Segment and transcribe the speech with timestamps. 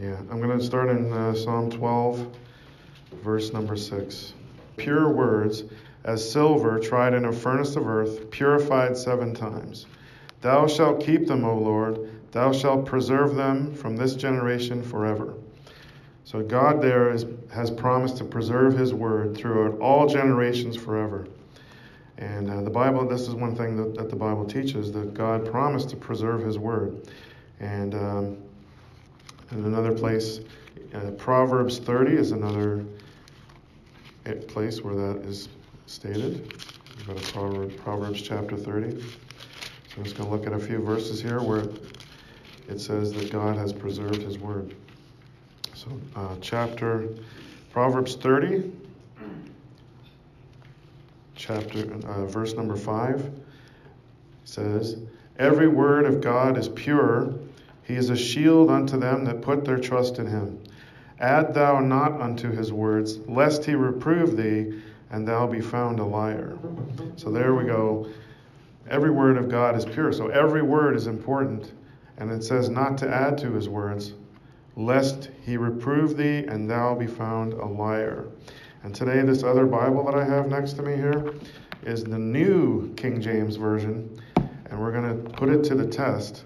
[0.00, 2.26] Yeah, I'm going to start in uh, Psalm 12,
[3.22, 4.32] verse number 6.
[4.78, 5.64] Pure words,
[6.04, 9.84] as silver tried in a furnace of earth, purified seven times.
[10.40, 12.10] Thou shalt keep them, O Lord.
[12.32, 15.34] Thou shalt preserve them from this generation forever.
[16.24, 21.28] So God there is, has promised to preserve His word throughout all generations forever.
[22.16, 25.44] And uh, the Bible, this is one thing that, that, the Bible teaches that God
[25.44, 27.06] promised to preserve His word.
[27.58, 28.38] And um,
[29.52, 30.40] in another place,
[30.94, 32.84] uh, Proverbs 30 is another
[34.48, 35.48] place where that is
[35.86, 36.54] stated.
[37.32, 39.00] Proverbs, Proverbs chapter 30.
[39.00, 39.06] So
[39.96, 41.64] I'm just going to look at a few verses here where
[42.68, 44.76] it says that God has preserved His word.
[45.74, 47.08] So, uh, chapter
[47.72, 48.70] Proverbs 30,
[51.34, 53.30] chapter uh, verse number 5
[54.44, 54.98] says,
[55.38, 57.34] "Every word of God is pure;
[57.90, 60.60] he is a shield unto them that put their trust in him.
[61.18, 66.04] Add thou not unto his words, lest he reprove thee, and thou be found a
[66.04, 66.56] liar."
[67.16, 68.06] So there we go.
[68.88, 70.12] Every word of God is pure.
[70.12, 71.72] So every word is important.
[72.16, 74.14] And it says not to add to his words,
[74.76, 78.26] lest he reprove thee and thou be found a liar.
[78.84, 81.32] And today, this other Bible that I have next to me here
[81.84, 86.44] is the new King James Version, and we're going to put it to the test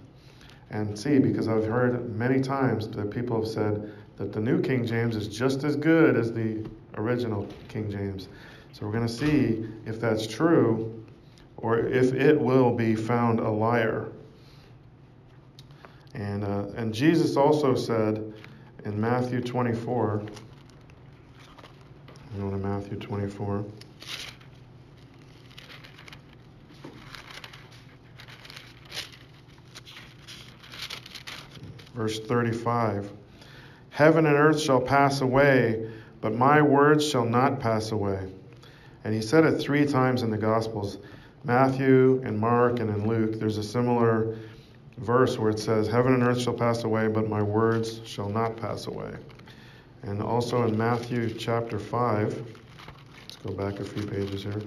[0.75, 4.85] and see because I've heard many times that people have said that the new King
[4.85, 6.67] James is just as good as the
[6.97, 8.29] original King James.
[8.73, 11.05] So we're going to see if that's true
[11.59, 14.09] or if it will be found a liar.
[16.15, 18.35] And, uh, and Jesus also said
[18.85, 20.25] in Matthew 24,
[22.37, 23.65] go to Matthew 24.
[31.95, 33.13] Verse 35
[33.91, 35.89] Heaven and earth shall pass away,
[36.21, 38.29] but my words shall not pass away.
[39.05, 40.99] And he said it three times in the Gospels
[41.45, 43.39] Matthew and Mark and in Luke.
[43.39, 44.37] There's a similar
[44.99, 48.57] verse where it says, Heaven and earth shall pass away, but my words shall not
[48.57, 49.15] pass away.
[50.03, 54.63] And also in Matthew chapter 5, let's go back a few pages here.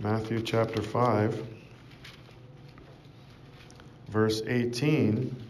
[0.00, 1.46] Matthew chapter 5,
[4.08, 5.41] verse 18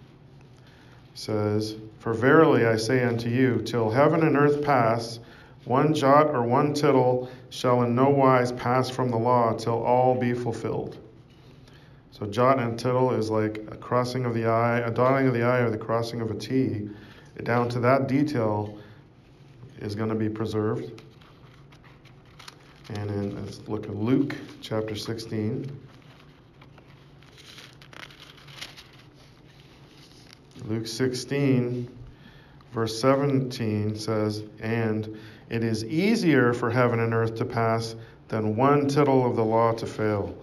[1.23, 5.21] says, For verily I say unto you, till heaven and earth pass,
[5.65, 10.19] one jot or one tittle shall in no wise pass from the law till all
[10.19, 10.99] be fulfilled.
[12.11, 15.45] So jot and tittle is like a crossing of the I, a dotting of the
[15.45, 16.89] I, or the crossing of a T.
[17.45, 18.77] Down to that detail
[19.81, 21.03] is going to be preserved.
[22.91, 25.71] And then let's look at Luke chapter 16.
[30.67, 31.89] Luke 16,
[32.73, 35.19] verse 17 says, And
[35.51, 37.97] it is easier for heaven and earth to pass
[38.29, 40.35] than one tittle of the law to fail.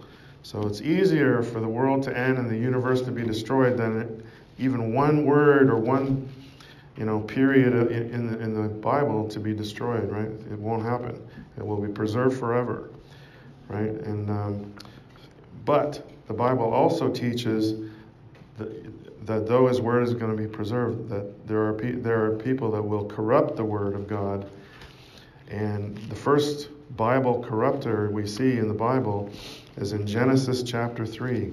[0.42, 4.22] So it's easier for the world to end and the universe to be destroyed than
[4.58, 6.28] even one word or one
[6.96, 10.10] you know period in the, in the Bible to be destroyed.
[10.10, 10.28] Right?
[10.52, 11.20] It won't happen.
[11.56, 12.90] It will be preserved forever.
[13.68, 13.90] Right?
[13.90, 14.74] And um,
[15.64, 17.90] but the Bible also teaches
[19.30, 22.36] that though His word is going to be preserved, that there are pe- there are
[22.36, 24.50] people that will corrupt the word of God.
[25.48, 29.30] And the first Bible corrupter we see in the Bible
[29.76, 31.52] is in Genesis chapter 3.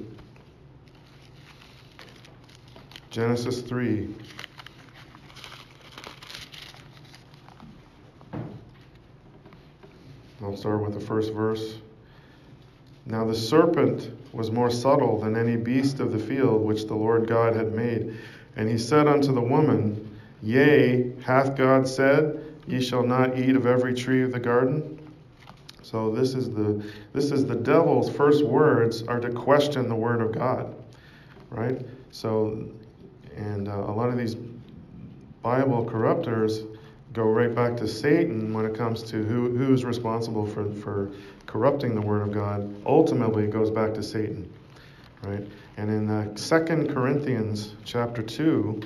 [3.11, 4.09] Genesis 3.
[10.41, 11.75] I'll start with the first verse.
[13.07, 17.27] Now the serpent was more subtle than any beast of the field which the Lord
[17.27, 18.17] God had made.
[18.55, 23.65] And he said unto the woman, Yea, hath God said, Ye shall not eat of
[23.65, 24.99] every tree of the garden?
[25.81, 30.21] So this is the this is the devil's first words are to question the word
[30.21, 30.75] of God,
[31.49, 31.79] right?
[32.11, 32.65] So,
[33.37, 34.35] and uh, a lot of these
[35.41, 36.66] Bible corruptors
[37.17, 41.09] go right back to Satan when it comes to who who's responsible for for
[41.47, 42.71] corrupting the word of God.
[42.85, 44.47] Ultimately, it goes back to Satan,
[45.23, 45.43] right?
[45.77, 48.81] And in uh, Second Corinthians chapter two.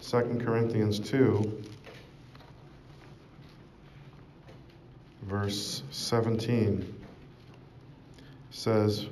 [0.00, 1.62] 2 Corinthians 2,
[5.22, 7.00] verse 17
[8.50, 9.06] says,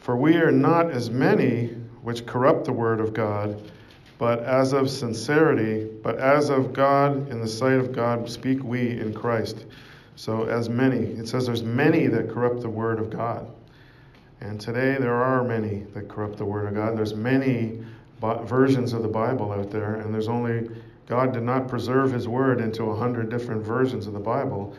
[0.00, 3.60] For we are not as many which corrupt the word of God,
[4.18, 9.00] but as of sincerity, but as of God, in the sight of God, speak we
[9.00, 9.64] in Christ.
[10.14, 13.48] So, as many, it says there's many that corrupt the word of God.
[14.42, 16.98] And today there are many that corrupt the Word of God.
[16.98, 17.80] There's many
[18.20, 20.68] versions of the Bible out there, and there's only
[21.06, 24.74] God did not preserve His Word into a hundred different versions of the Bible.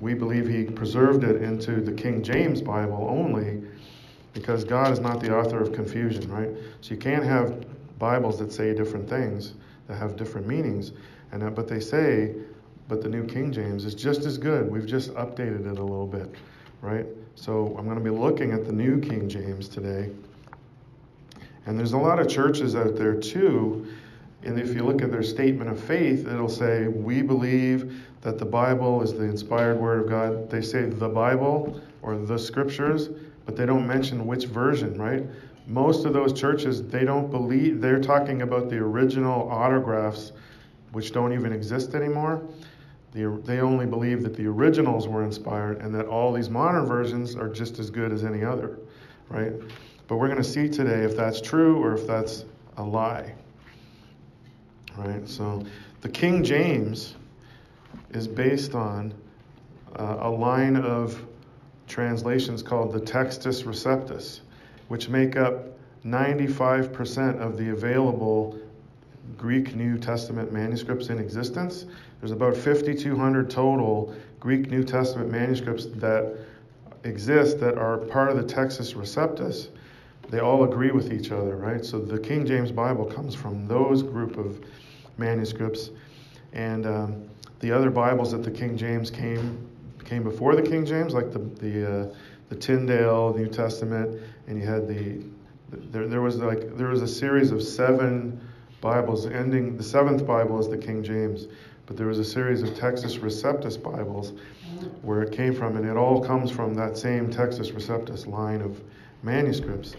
[0.00, 3.62] We believe He preserved it into the King James Bible only,
[4.38, 6.50] because God is not the author of confusion, right?
[6.80, 7.64] So you can't have
[7.98, 9.54] Bibles that say different things
[9.88, 10.92] that have different meanings,
[11.32, 12.34] and uh, but they say,
[12.86, 14.70] but the New King James is just as good.
[14.70, 16.32] We've just updated it a little bit,
[16.82, 17.04] right?
[17.34, 20.10] So I'm going to be looking at the New King James today.
[21.66, 23.88] And there's a lot of churches out there too.
[24.44, 28.44] And if you look at their statement of faith, it'll say, We believe that the
[28.44, 30.48] Bible is the inspired word of God.
[30.48, 33.10] They say the Bible or the scriptures,
[33.48, 35.24] but they don't mention which version, right?
[35.66, 40.32] Most of those churches, they don't believe, they're talking about the original autographs,
[40.92, 42.42] which don't even exist anymore.
[43.12, 47.36] The, they only believe that the originals were inspired and that all these modern versions
[47.36, 48.80] are just as good as any other,
[49.30, 49.54] right?
[50.08, 52.44] But we're going to see today if that's true or if that's
[52.76, 53.32] a lie.
[54.94, 55.26] Right?
[55.26, 55.64] So
[56.02, 57.14] the King James
[58.10, 59.14] is based on
[59.96, 61.24] uh, a line of
[61.88, 64.40] translations called the Textus Receptus,
[64.88, 65.66] which make up
[66.04, 68.58] 95% of the available
[69.36, 71.86] Greek New Testament manuscripts in existence.
[72.20, 76.36] There's about 5,200 total Greek New Testament manuscripts that
[77.04, 79.68] exist that are part of the Textus Receptus
[80.30, 81.84] they all agree with each other, right?
[81.84, 84.60] So the King James Bible comes from those group of
[85.16, 85.90] manuscripts,
[86.52, 87.28] and um,
[87.60, 89.67] the other Bibles that the King James came
[90.08, 92.14] came before the King James, like the the uh,
[92.48, 95.22] the Tyndale New Testament, and you had the
[95.70, 98.40] there, there was like there was a series of seven
[98.80, 101.46] Bibles ending the seventh Bible is the King James,
[101.86, 104.32] but there was a series of Textus Receptus Bibles
[105.02, 108.80] where it came from, and it all comes from that same Textus Receptus line of
[109.22, 109.94] manuscripts.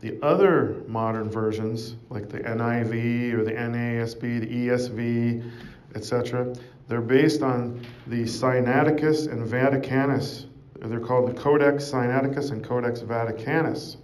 [0.00, 5.50] The other modern versions, like the NIV or the NASB, the ESV,
[5.94, 6.54] etc.,
[6.88, 10.46] they're based on the Sinaiticus and Vaticanus.
[10.80, 13.96] They're called the Codex Sinaiticus and Codex Vaticanus.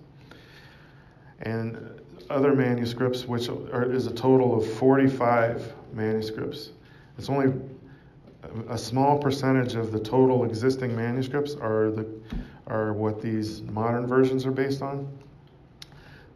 [1.40, 2.00] And
[2.30, 6.70] other manuscripts, which are, is a total of 45 manuscripts.
[7.18, 7.52] It's only
[8.68, 12.06] a small percentage of the total existing manuscripts are the
[12.68, 15.08] are what these modern versions are based on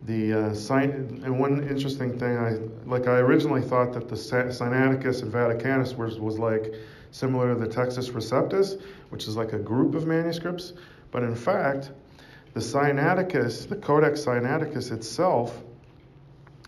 [0.02, 2.58] the uh, and one interesting thing I
[2.88, 6.74] like I originally thought that the Sinaiticus and Vaticanus was was like
[7.10, 8.80] similar to the Textus Receptus,
[9.10, 10.72] which is like a group of manuscripts,
[11.10, 11.90] but in fact,
[12.54, 15.62] the Sinaiticus, the Codex Sinaiticus itself,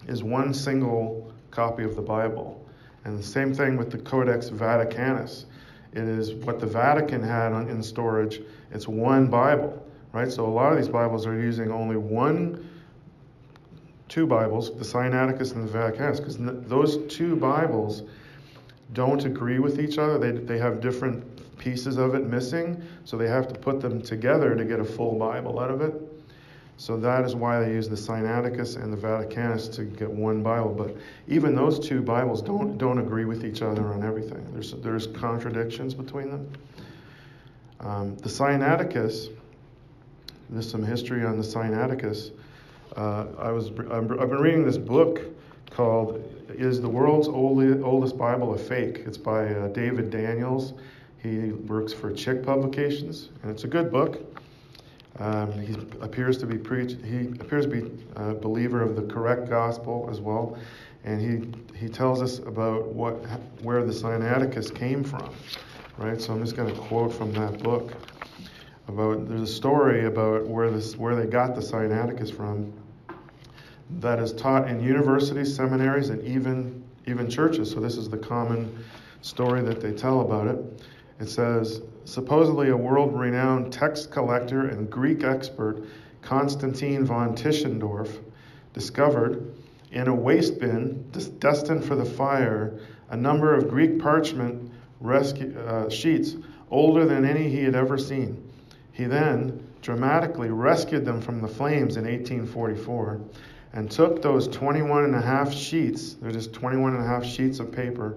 [0.08, 2.64] is one single copy of the Bible,
[3.04, 5.46] and the same thing with the Codex Vaticanus.
[5.92, 8.40] It is what the Vatican had on, in storage.
[8.72, 10.30] It's one Bible, right?
[10.30, 12.68] So a lot of these Bibles are using only one
[14.12, 16.36] two Bibles, the Sinaiticus and the Vaticanus, because
[16.68, 18.02] those two Bibles
[18.92, 20.18] don't agree with each other.
[20.18, 21.24] They, they have different
[21.56, 25.18] pieces of it missing, so they have to put them together to get a full
[25.18, 25.94] Bible out of it.
[26.76, 30.74] So that is why they use the Sinaiticus and the Vaticanus to get one Bible.
[30.74, 30.94] But
[31.26, 34.46] even those two Bibles don't don't agree with each other on everything.
[34.52, 36.52] There's there's contradictions between them.
[37.80, 39.30] Um, the Sinaiticus.
[40.50, 42.32] There's some history on the Sinaiticus.
[42.96, 45.22] Uh, I was I've been reading this book
[45.70, 50.74] called "Is the World's Oldest Bible a Fake?" It's by uh, David Daniels.
[51.22, 54.20] He works for Chick Publications, and it's a good book.
[55.20, 56.96] Um, he appears to be preach.
[57.02, 60.58] He appears to be a believer of the correct gospel as well,
[61.04, 63.14] and he he tells us about what
[63.62, 65.34] where the Sinaiticus came from,
[65.96, 66.20] right?
[66.20, 67.92] So I'm just going to quote from that book
[68.88, 69.28] about.
[69.28, 72.70] There's a story about where this where they got the Sinaiticus from
[74.00, 77.70] that is taught in universities, seminaries, and even even churches.
[77.70, 78.84] So this is the common
[79.22, 80.84] story that they tell about it.
[81.20, 85.84] It says supposedly a world-renowned text collector and Greek expert,
[86.20, 88.20] Constantine von Tischendorf,
[88.72, 89.54] discovered
[89.92, 91.04] in a waste bin
[91.38, 92.78] destined for the fire
[93.10, 94.70] a number of Greek parchment
[95.04, 96.36] uh, sheets
[96.70, 98.42] older than any he had ever seen.
[98.92, 103.20] He then dramatically rescued them from the flames in 1844
[103.72, 107.58] and took those 21 and a half sheets, they're just 21 and a half sheets
[107.58, 108.16] of paper,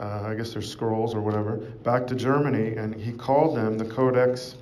[0.00, 3.84] uh, I guess they're scrolls or whatever, back to Germany, and he called them the
[3.84, 4.56] Codex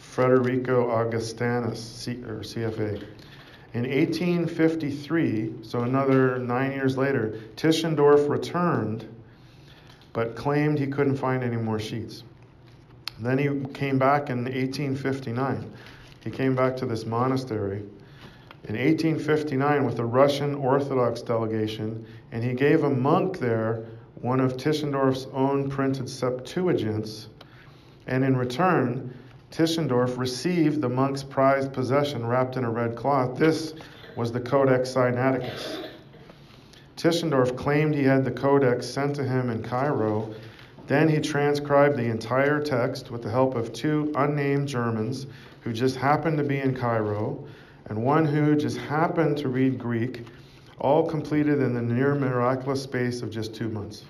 [0.00, 3.04] Frederico Augustanus, C, or CFA.
[3.74, 9.06] In 1853, so another nine years later, Tischendorf returned,
[10.12, 12.24] but claimed he couldn't find any more sheets.
[13.20, 15.72] Then he came back in 1859
[16.28, 17.82] he came back to this monastery
[18.64, 23.84] in 1859 with a Russian Orthodox delegation, and he gave a monk there
[24.20, 27.26] one of Tischendorf's own printed Septuagints,
[28.06, 29.14] and in return,
[29.50, 33.38] Tischendorf received the monk's prized possession wrapped in a red cloth.
[33.38, 33.74] This
[34.16, 35.86] was the Codex Sinaiticus.
[36.96, 40.34] Tischendorf claimed he had the codex sent to him in Cairo.
[40.88, 45.26] Then he transcribed the entire text with the help of two unnamed Germans
[45.60, 47.46] who just happened to be in Cairo
[47.88, 50.26] and one who just happened to read Greek,
[50.78, 54.04] all completed in the near miraculous space of just two months.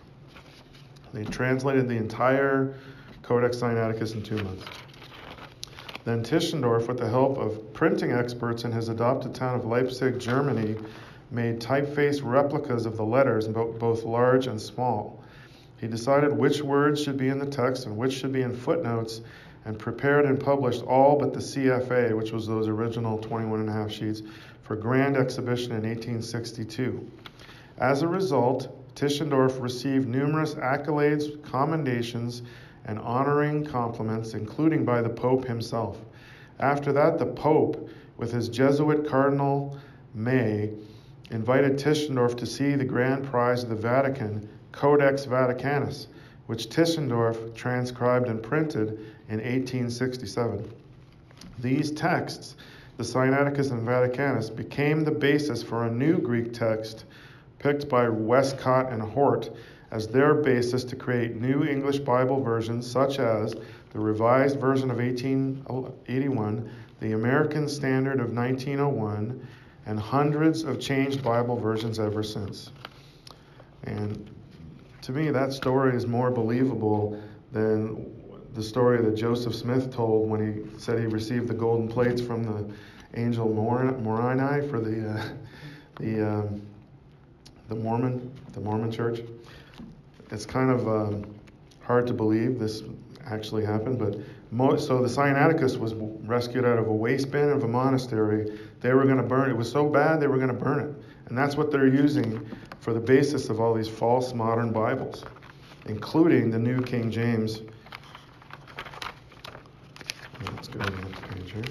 [1.14, 2.74] They translated the entire
[3.22, 4.64] Codex Sinaiticus in two months.
[6.04, 10.76] Then Tischendorf, with the help of printing experts in his adopted town of Leipzig, Germany,
[11.30, 15.22] made typeface replicas of the letters, both large and small.
[15.78, 19.20] He decided which words should be in the text and which should be in footnotes,
[19.64, 23.72] and prepared and published all but the CFA, which was those original 21 and a
[23.72, 24.22] half sheets,
[24.62, 27.10] for grand exhibition in 1862.
[27.78, 32.42] As a result, Tischendorf received numerous accolades, commendations,
[32.84, 35.98] and honoring compliments, including by the Pope himself.
[36.58, 39.78] After that, the Pope, with his Jesuit Cardinal
[40.14, 40.70] Mai,
[41.30, 46.08] invited Tischendorf to see the grand prize of the Vatican, Codex Vaticanus,
[46.48, 48.92] which Tischendorf transcribed and printed
[49.28, 50.66] in 1867.
[51.58, 52.56] These texts,
[52.96, 57.04] the Sinaiticus and Vaticanus, became the basis for a new Greek text
[57.58, 59.50] picked by Westcott and Hort
[59.90, 63.54] as their basis to create new English Bible versions, such as
[63.92, 69.46] the Revised Version of 1881, the American Standard of 1901,
[69.84, 72.72] and hundreds of changed Bible versions ever since.
[73.84, 74.30] And
[75.08, 77.18] to me, that story is more believable
[77.50, 78.12] than
[78.52, 82.42] the story that Joseph Smith told when he said he received the golden plates from
[82.44, 82.70] the
[83.18, 85.28] angel Moroni for the uh,
[85.98, 86.60] the um,
[87.70, 89.20] the Mormon the Mormon Church.
[90.30, 91.24] It's kind of um,
[91.80, 92.82] hard to believe this
[93.24, 94.16] actually happened, but
[94.78, 95.94] so the Sinaiticus was
[96.28, 98.58] rescued out of a waste bin of a monastery.
[98.80, 99.52] They were going to burn it.
[99.52, 100.94] It was so bad they were going to burn it,
[101.30, 102.46] and that's what they're using
[102.80, 105.24] for the basis of all these false modern Bibles,
[105.86, 107.62] including the New King James.
[110.54, 111.64] Let's go to the next page here.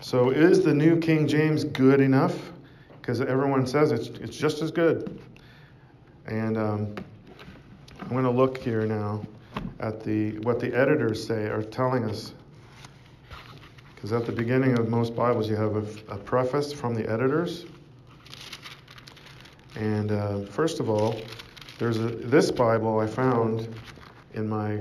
[0.00, 2.52] So, is the New King James good enough?
[3.00, 5.20] Because everyone says it's, it's just as good.
[6.26, 6.94] And um,
[8.00, 9.22] I'm going to look here now
[9.80, 12.34] at the what the editors say are telling us.
[13.94, 17.66] Because at the beginning of most Bibles, you have a, a preface from the editors.
[19.76, 21.16] And uh, first of all,
[21.78, 23.72] there's a, this Bible I found
[24.34, 24.80] in my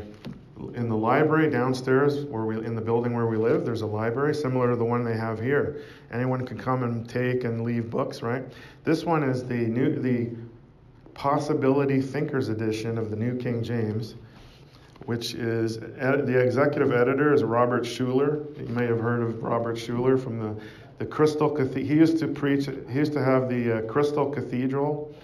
[0.73, 3.65] in the library downstairs where we in the building where we live.
[3.65, 5.83] There's a library similar to the one they have here.
[6.11, 8.43] Anyone can come and take and leave books right?
[8.83, 10.29] This one is the new the
[11.13, 14.15] possibility thinkers edition of the new king james
[15.05, 18.55] which is the executive editor is Robert Schuller.
[18.59, 20.55] You may have heard of Robert Schuller from the,
[20.99, 21.85] the Crystal Cathedral.
[21.85, 25.15] He used to preach, he used to have the uh, Crystal Cathedral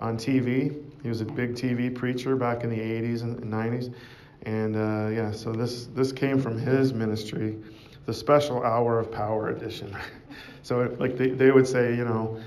[0.00, 0.82] on TV.
[1.02, 3.94] He was a big TV preacher back in the 80s and 90s.
[4.44, 7.56] And uh, yeah, so this, this came from his ministry,
[8.06, 9.96] the Special Hour of Power edition.
[10.62, 12.40] so, like they, they would say, you know,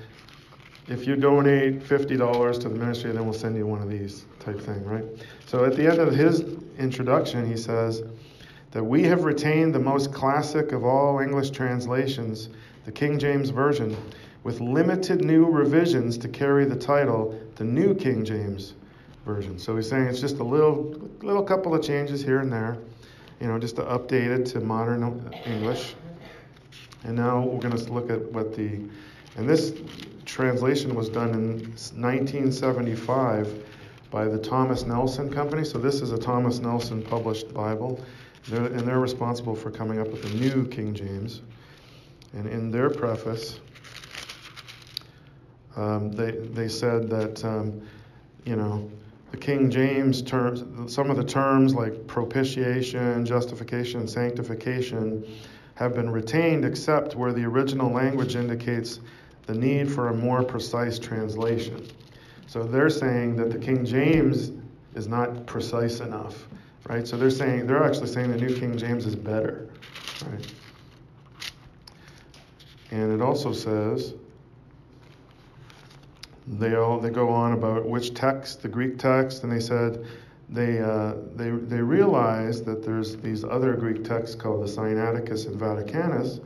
[0.87, 4.59] if you donate $50 to the ministry, then we'll send you one of these type
[4.59, 5.05] thing, right?
[5.45, 6.43] So at the end of his
[6.77, 8.03] introduction, he says
[8.75, 12.49] that we have retained the most classic of all English translations,
[12.83, 13.95] the King James Version,
[14.43, 18.73] with limited new revisions to carry the title, the New King James
[19.25, 19.57] Version.
[19.57, 22.77] So he's saying it's just a little, little couple of changes here and there,
[23.39, 25.95] you know, just to update it to modern English.
[27.05, 28.81] And now we're going to look at what the,
[29.37, 29.73] and this
[30.25, 31.59] translation was done in
[31.95, 33.63] 1975
[34.11, 35.63] by the Thomas Nelson Company.
[35.63, 38.03] So this is a Thomas Nelson published Bible,
[38.47, 41.41] they're, and they're responsible for coming up with the new King James.
[42.33, 43.59] And in their preface,
[45.75, 47.81] um, they they said that um,
[48.45, 48.89] you know
[49.31, 55.25] the King James terms, some of the terms like propitiation, justification, sanctification,
[55.75, 58.99] have been retained except where the original language indicates
[59.45, 61.85] the need for a more precise translation.
[62.47, 64.51] So they're saying that the King James
[64.95, 66.47] is not precise enough,
[66.87, 67.07] right?
[67.07, 69.69] So they're saying they're actually saying the New King James is better,
[70.29, 70.53] right?
[72.91, 74.13] And it also says
[76.47, 80.05] they all they go on about which text, the Greek text, and they said
[80.49, 85.59] they, uh, they, they realize that there's these other Greek texts called the Sinaiticus and
[85.59, 86.39] Vaticanus,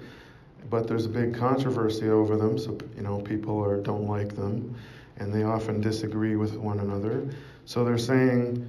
[0.69, 4.73] but there's a big controversy over them, so you know people are, don't like them,
[5.17, 7.27] and they often disagree with one another.
[7.65, 8.67] So they're saying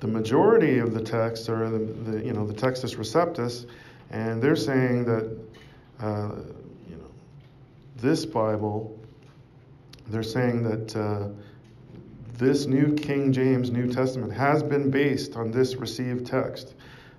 [0.00, 3.66] the majority of the texts are the, the you know the Textus Receptus,
[4.10, 5.38] and they're saying that
[6.00, 6.30] uh,
[6.88, 7.10] you know
[7.96, 8.94] this Bible.
[10.08, 11.28] They're saying that uh,
[12.34, 16.74] this New King James New Testament has been based on this received text,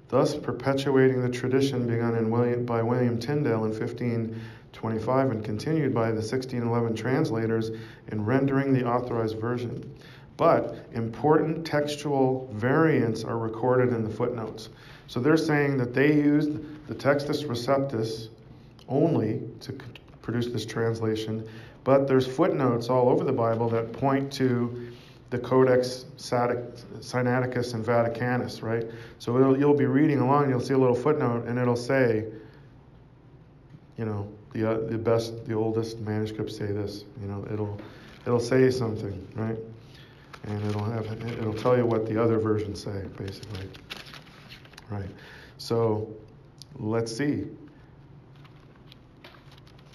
[0.07, 6.07] thus perpetuating the tradition begun in William, by William Tyndale in 1525 and continued by
[6.07, 7.71] the 1611 translators
[8.07, 9.93] in rendering the authorized version.
[10.39, 14.69] But important textual variants are recorded in the footnotes.
[15.07, 16.53] So they're saying that they used
[16.87, 18.29] the Textus Receptus
[18.87, 19.73] only to
[20.21, 21.45] produce this translation,
[21.83, 24.93] but there's footnotes all over the Bible that point to
[25.29, 28.87] the Codex Sinaiticus and Vaticanus, right?
[29.17, 32.27] So you'll be reading along, you'll see a little footnote, and it'll say,
[33.97, 37.03] you know, the uh, the best, the oldest manuscripts say this.
[37.21, 37.77] You know, it'll
[38.25, 39.57] it'll say something, right?
[40.43, 43.69] And it'll have it'll tell you what the other versions say, basically,
[44.89, 45.09] right?
[45.57, 46.07] So
[46.77, 47.45] let's see.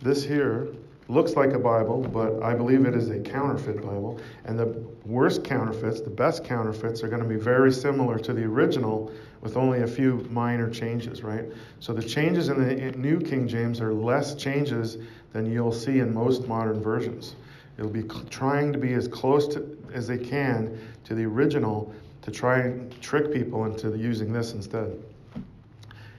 [0.02, 0.68] This here
[1.08, 4.20] looks like a Bible, but I believe it is a counterfeit Bible.
[4.44, 4.66] And the
[5.04, 9.56] worst counterfeits, the best counterfeits, are going to be very similar to the original with
[9.56, 11.44] only a few minor changes, right?
[11.80, 14.98] So the changes in the New King James are less changes
[15.32, 17.36] than you'll see in most modern versions.
[17.76, 22.30] It'll be trying to be as close to, as they can to the original to
[22.30, 25.02] try and trick people into using this instead.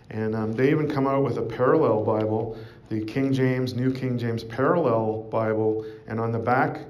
[0.10, 2.58] And um, they even come out with a parallel Bible
[2.90, 6.82] the King James, New King James Parallel Bible, and on the back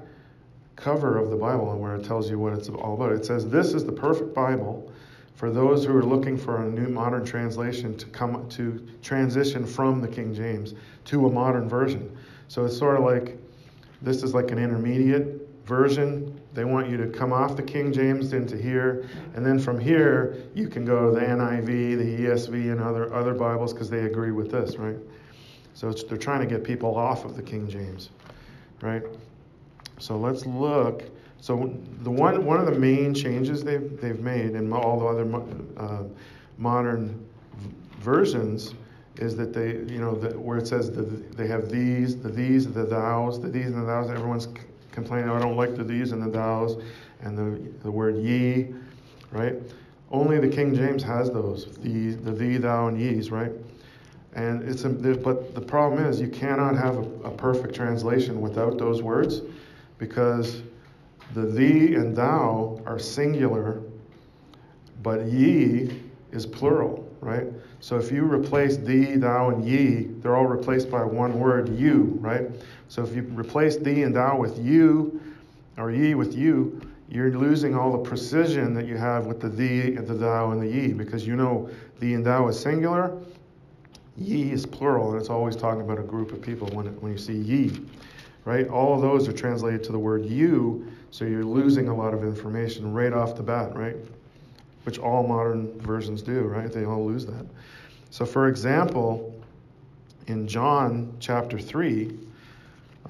[0.76, 3.72] cover of the Bible, where it tells you what it's all about, it says, This
[3.72, 4.92] is the perfect Bible
[5.34, 10.00] for those who are looking for a new modern translation to come to transition from
[10.00, 10.74] the King James
[11.06, 12.14] to a modern version.
[12.48, 13.38] So it's sort of like
[14.02, 16.35] this is like an intermediate version.
[16.56, 20.38] They want you to come off the King James into here, and then from here
[20.54, 24.32] you can go to the NIV, the ESV, and other other Bibles because they agree
[24.32, 24.96] with this, right?
[25.74, 28.08] So they're trying to get people off of the King James,
[28.80, 29.02] right?
[29.98, 31.02] So let's look.
[31.42, 35.42] So the one one of the main changes they've they've made in all the other
[35.76, 36.04] uh,
[36.56, 37.22] modern
[37.98, 38.72] versions
[39.16, 42.72] is that they you know the, where it says the, they have these the these
[42.72, 44.48] the thous the these and the thous everyone's
[44.96, 46.82] complaining oh, I don't like the these and the thous
[47.20, 48.74] and the the word ye
[49.30, 49.54] right
[50.10, 53.52] only the King James has those the the thee thou and ye's right
[54.36, 58.76] and it's a, but the problem is you cannot have a, a perfect translation without
[58.78, 59.40] those words
[59.98, 60.62] because
[61.34, 63.82] the thee and thou are singular,
[65.02, 67.46] but ye is plural, right?
[67.80, 72.18] So if you replace thee, thou, and ye, they're all replaced by one word, you,
[72.20, 72.50] right?
[72.88, 75.20] So if you replace thee and thou with you,
[75.76, 79.90] or ye with you, you're losing all the precision that you have with the thee
[79.90, 81.70] the thou and the ye, because you know
[82.00, 83.16] thee and thou is singular,
[84.18, 87.18] Ye is plural, and it's always talking about a group of people when, when you
[87.18, 87.80] see ye,
[88.46, 88.66] right?
[88.68, 92.22] All of those are translated to the word you, so you're losing a lot of
[92.24, 93.96] information right off the bat, right?
[94.84, 96.72] Which all modern versions do, right?
[96.72, 97.44] They all lose that.
[98.10, 99.34] So, for example,
[100.28, 102.18] in John chapter 3,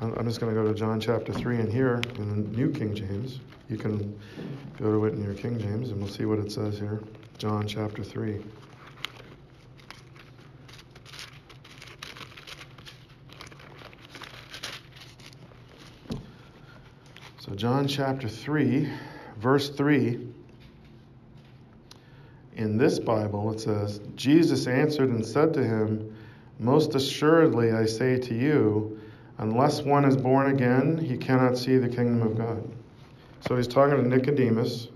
[0.00, 2.94] I'm just going to go to John chapter 3 and here in the New King
[2.94, 3.40] James.
[3.70, 4.18] You can
[4.78, 7.00] go to it in your King James and we'll see what it says here.
[7.38, 8.42] John chapter 3.
[17.38, 18.90] So, John chapter 3,
[19.38, 20.28] verse 3.
[22.56, 26.14] In this Bible, it says, Jesus answered and said to him,
[26.58, 28.95] Most assuredly I say to you,
[29.38, 32.68] unless one is born again, he cannot see the kingdom of God.
[33.46, 34.88] So he's talking to Nicodemus.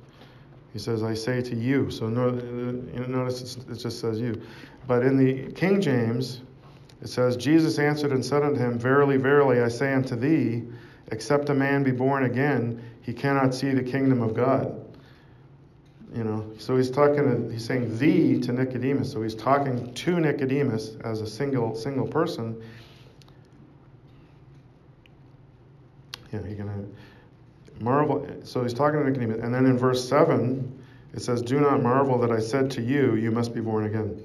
[0.72, 1.90] He says, I say to you.
[1.90, 4.40] So notice it just says you.
[4.87, 6.40] But in the King James,
[7.03, 10.64] it says, Jesus answered and said unto him, Verily, verily, I say unto thee,
[11.09, 14.76] except a man be born again, he cannot see the kingdom of God.
[16.14, 19.12] You know, so he's talking, to, he's saying thee to Nicodemus.
[19.12, 22.61] So he's talking to Nicodemus as a single single person.
[26.33, 26.85] Yeah, he's gonna
[27.81, 28.27] marvel.
[28.45, 30.79] So he's talking to Nicodemus, and then in verse seven,
[31.14, 34.16] it says, "Do not marvel that I said to you, you must be born again."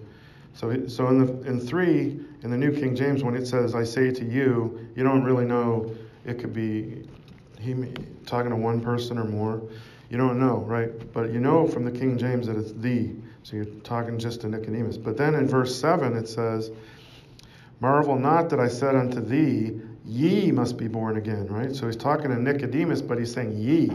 [0.54, 3.84] So, so in the in three in the New King James, when it says, "I
[3.84, 5.92] say to you," you don't really know
[6.26, 7.08] it could be
[7.60, 7.76] he
[8.26, 9.62] talking to one person or more.
[10.10, 10.92] You You don't know, right?
[11.12, 13.12] But you know from the King James that it's the.
[13.44, 14.96] So you're talking just to Nicodemus.
[14.96, 16.72] But then in verse 7 it says,
[17.82, 21.76] Marvel not that I said unto thee, ye must be born again, right?
[21.76, 23.92] So he's talking to Nicodemus, but he's saying ye.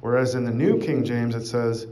[0.00, 1.86] Whereas in the New King James it says,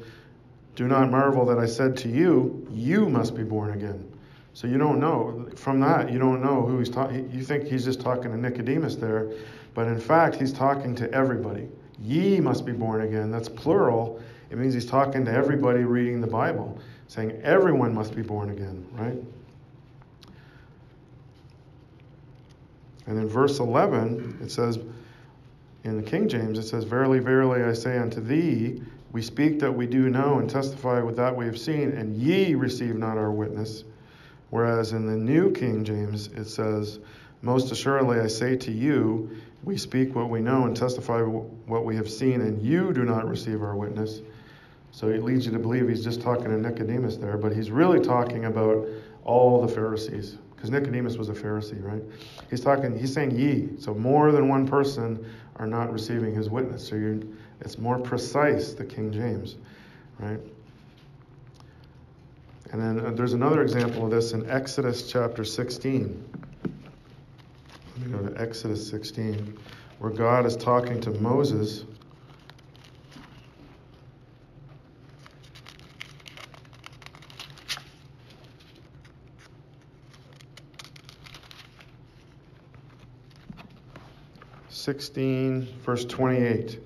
[0.77, 4.11] Do not marvel that I said to you, you must be born again.
[4.53, 5.49] So you don't know.
[5.57, 7.29] From that, you don't know who he's talking.
[7.33, 9.33] You think he's just talking to Nicodemus there,
[9.75, 11.69] but in fact, he's talking to everybody.
[12.01, 13.31] Ye must be born again.
[13.31, 14.23] That's plural.
[14.51, 18.87] It means he's talking to everybody reading the Bible, saying everyone must be born again,
[18.93, 19.17] right?
[23.07, 24.79] And in verse 11, it says,
[25.85, 28.81] in the King James, it says, Verily, verily, I say unto thee,
[29.13, 32.55] we speak that we do know and testify with that we have seen, and ye
[32.55, 33.85] receive not our witness.
[34.51, 37.01] Whereas in the New King James, it says,
[37.43, 39.31] Most assuredly I say to you,
[39.63, 43.29] we speak what we know and testify what we have seen, and you do not
[43.29, 44.21] receive our witness.
[44.91, 48.01] So it leads you to believe he's just talking to Nicodemus there, but he's really
[48.01, 48.87] talking about
[49.25, 52.01] all the Pharisees, because Nicodemus was a Pharisee, right?
[52.49, 53.69] He's talking, he's saying ye.
[53.79, 56.89] So more than one person are not receiving his witness.
[56.89, 57.21] So
[57.61, 59.57] it's more precise, the King James,
[60.19, 60.41] right?
[62.73, 66.25] And then uh, there's another example of this in Exodus chapter 16.
[67.99, 69.59] Let me go to Exodus 16,
[69.99, 71.85] where God is talking to Moses.
[84.85, 86.79] Sixteen, verse twenty-eight.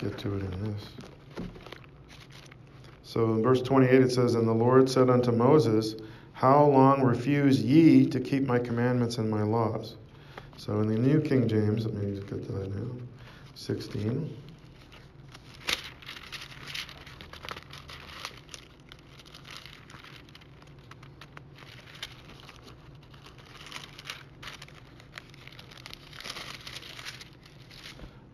[0.00, 0.84] get to it in this.
[3.02, 5.96] So in verse 28 it says, And the Lord said unto Moses,
[6.32, 9.96] How long refuse ye to keep my commandments and my laws?
[10.56, 12.90] So in the New King James, let me get to that now.
[13.54, 14.36] 16.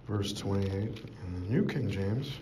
[0.08, 2.32] Verse 28 the New King James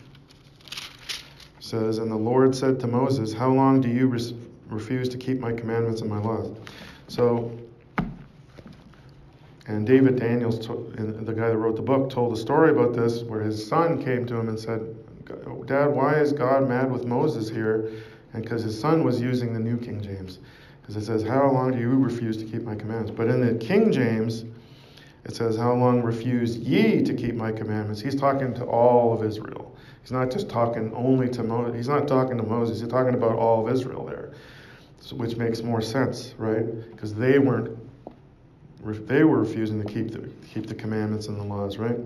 [1.60, 4.32] says, And the Lord said to Moses, How long do you res-
[4.70, 6.50] refuse to keep my commandments and my laws?
[7.08, 7.52] So,
[9.66, 13.22] and David Daniels, to, the guy that wrote the book, told a story about this
[13.22, 14.80] where his son came to him and said,
[15.66, 17.90] Dad, why is God mad with Moses here?
[18.32, 20.38] And because his son was using the New King James.
[20.80, 23.12] Because it says, How long do you refuse to keep my commandments?
[23.14, 24.46] But in the King James,
[25.24, 28.00] it says, How long refuse ye to keep my commandments?
[28.00, 29.63] He's talking to all of Israel.
[30.04, 31.74] He's not just talking only to Moses.
[31.74, 32.78] He's not talking to Moses.
[32.78, 34.32] He's talking about all of Israel there,
[35.00, 36.66] so, which makes more sense, right?
[36.90, 37.74] Because they weren't,
[39.08, 41.96] they were refusing to keep the keep the commandments and the laws, right?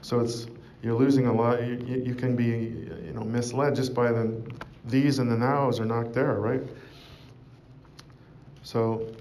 [0.00, 0.46] So it's
[0.82, 1.62] you're losing a lot.
[1.62, 2.46] You, you can be,
[3.04, 4.32] you know, misled just by the
[4.86, 6.62] these and the nows are not there, right?
[8.62, 9.12] So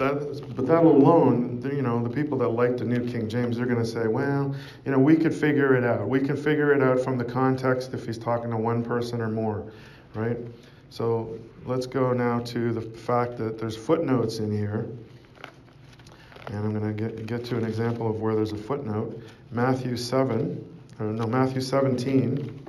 [0.00, 3.66] that, but that alone, you know, the people that like the New King James, they're
[3.66, 6.08] going to say, well, you know, we could figure it out.
[6.08, 9.28] We can figure it out from the context if he's talking to one person or
[9.28, 9.72] more,
[10.14, 10.38] right?
[10.88, 14.88] So let's go now to the fact that there's footnotes in here.
[16.46, 19.22] And I'm going to get, get to an example of where there's a footnote.
[19.52, 20.64] Matthew 7,
[20.98, 22.59] or no, Matthew 17.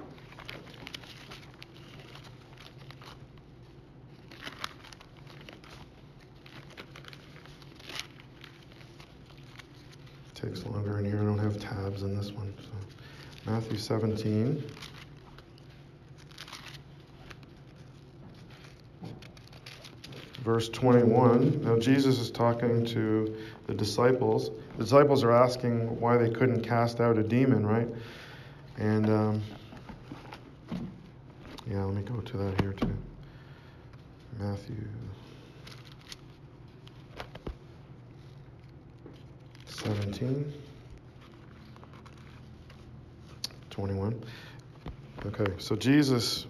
[10.42, 11.22] Takes longer in here.
[11.22, 12.54] I don't have tabs in this one.
[12.62, 14.64] So Matthew 17.
[20.44, 21.62] Verse 21.
[21.64, 23.36] Now, Jesus is talking to
[23.68, 24.50] the disciples.
[24.78, 27.88] The disciples are asking why they couldn't cast out a demon, right?
[28.78, 29.42] And, um,
[31.70, 32.98] yeah, let me go to that here too.
[34.40, 34.76] Matthew
[40.22, 40.54] 17,
[43.72, 44.24] 21.
[45.26, 46.46] Okay, so Jesus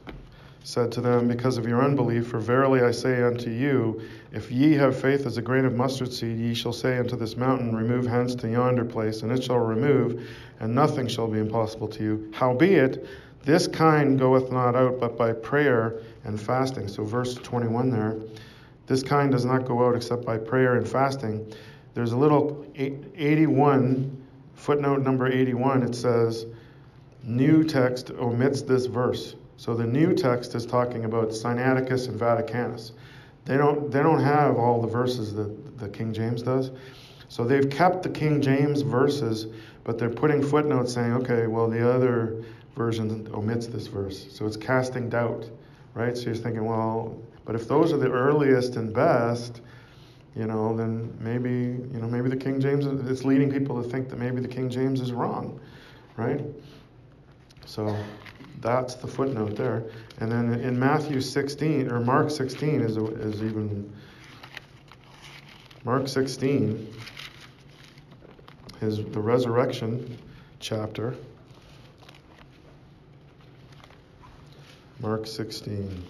[0.66, 4.02] said to them, Because of your unbelief, for verily I say unto you,
[4.34, 7.38] if ye have faith as a grain of mustard seed, ye shall say unto this
[7.38, 10.28] mountain, Remove hence to yonder place, and it shall remove,
[10.60, 12.32] and nothing shall be impossible to you.
[12.34, 13.06] Howbeit,
[13.46, 16.90] this kind goeth not out but by prayer and fasting.
[16.90, 18.18] So, verse 21 there.
[18.88, 21.54] This kind does not go out except by prayer and fasting.
[21.94, 24.26] There's a little 81,
[24.56, 26.46] footnote number 81, it says,
[27.24, 29.36] New text omits this verse.
[29.58, 32.94] So the new text is talking about Sinaiticus and Vaticanus.
[33.46, 36.72] they don't they don't have all the verses that the King James does.
[37.28, 39.48] So they've kept the King James verses,
[39.84, 42.44] but they're putting footnotes saying, okay, well the other
[42.76, 44.26] version omits this verse.
[44.32, 45.48] So it's casting doubt,
[45.94, 46.18] right?
[46.18, 49.62] So you're thinking, well, but if those are the earliest and best,
[50.36, 54.10] you know, then maybe you know maybe the King James it's leading people to think
[54.10, 55.60] that maybe the King James is wrong,
[56.16, 56.42] right?
[57.66, 57.96] So
[58.62, 59.84] that's the footnote there.
[60.20, 63.92] And then in Matthew 16 or Mark 16 is is even
[65.84, 66.94] Mark 16
[68.82, 70.18] is the resurrection
[70.60, 71.16] chapter.
[75.00, 76.06] Mark 16.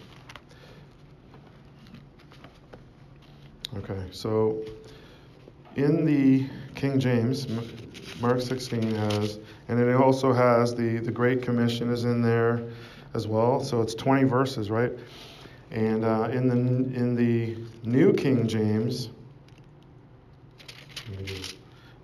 [3.77, 4.61] Okay, so
[5.77, 7.47] in the King James,
[8.19, 12.63] Mark 16 has, and it also has the, the Great Commission is in there
[13.13, 13.63] as well.
[13.63, 14.91] So it's 20 verses, right?
[15.71, 16.55] And uh, in the
[16.99, 17.57] in the
[17.87, 19.09] New King James,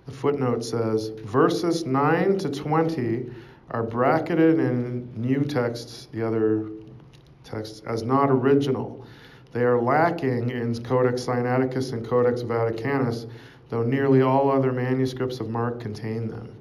[0.06, 3.30] the footnote says verses 9 to 20
[3.70, 6.70] are bracketed in new texts, the other
[7.44, 9.04] texts, as not original.
[9.52, 13.26] They are lacking in Codex Sinaiticus and Codex Vaticanus,
[13.70, 16.54] though nearly all other manuscripts of Mark contain them.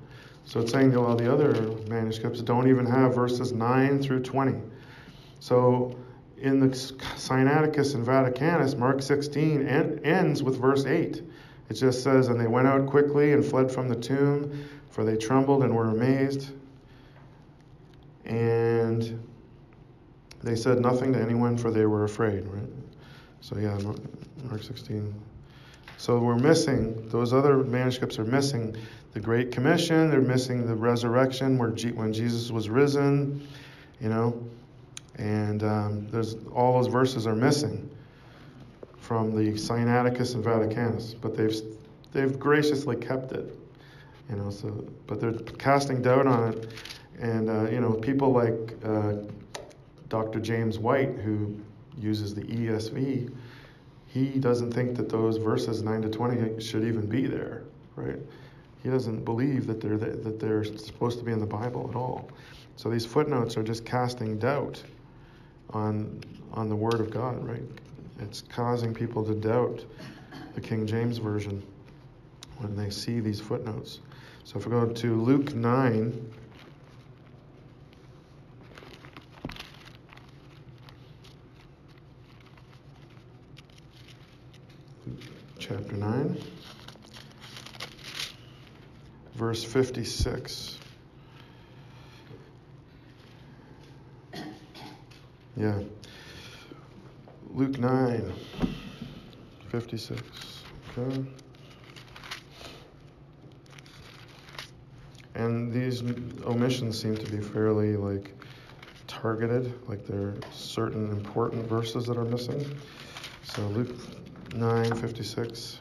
[0.46, 1.54] So it's saying that all the other
[1.90, 4.56] manuscripts don't even have verses 9 through 20.
[5.42, 5.98] So
[6.38, 11.22] in the Sinaiticus and Vaticanus, Mark 16 en- ends with verse 8.
[11.70, 15.18] It just says, And they went out quickly and fled from the tomb, for they
[15.18, 16.52] trembled and were amazed.
[18.24, 19.22] And
[20.42, 22.70] they said nothing to anyone, for they were afraid, right?
[23.48, 23.78] So, yeah,
[24.44, 25.14] Mark 16.
[25.96, 28.76] So we're missing, those other manuscripts are missing
[29.14, 33.48] the Great Commission, they're missing the resurrection where G- when Jesus was risen,
[34.02, 34.46] you know,
[35.16, 37.90] and um, there's all those verses are missing
[38.98, 41.56] from the Sinaiticus and Vaticanus, but they've
[42.12, 43.58] they've graciously kept it,
[44.30, 44.50] you know.
[44.50, 46.74] So, but they're casting doubt on it,
[47.18, 49.14] and uh, you know, people like uh,
[50.10, 50.42] Dr.
[50.42, 51.58] James White, who
[52.00, 53.32] uses the ESV,
[54.08, 57.64] he doesn't think that those verses 9 to 20 should even be there,
[57.96, 58.20] right?
[58.84, 62.30] He doesn't believe that they're that they're supposed to be in the Bible at all.
[62.76, 64.82] So these footnotes are just casting doubt
[65.72, 67.64] on on the Word of God, right?
[68.20, 69.84] It's causing people to doubt
[70.56, 71.62] the King James version
[72.60, 74.00] when they see these footnotes.
[74.44, 76.34] So if we go to Luke 9.
[85.60, 86.38] chapter 9,
[89.38, 90.80] verse 56.
[95.56, 95.80] Yeah.
[97.52, 98.34] Luke 9,
[99.70, 100.64] 56.
[100.98, 101.24] Okay.
[105.36, 106.02] And these
[106.44, 108.34] omissions seem to be fairly like
[109.06, 112.66] targeted, like there are certain important verses that are missing.
[113.44, 113.96] So Luke
[114.50, 115.78] 9:56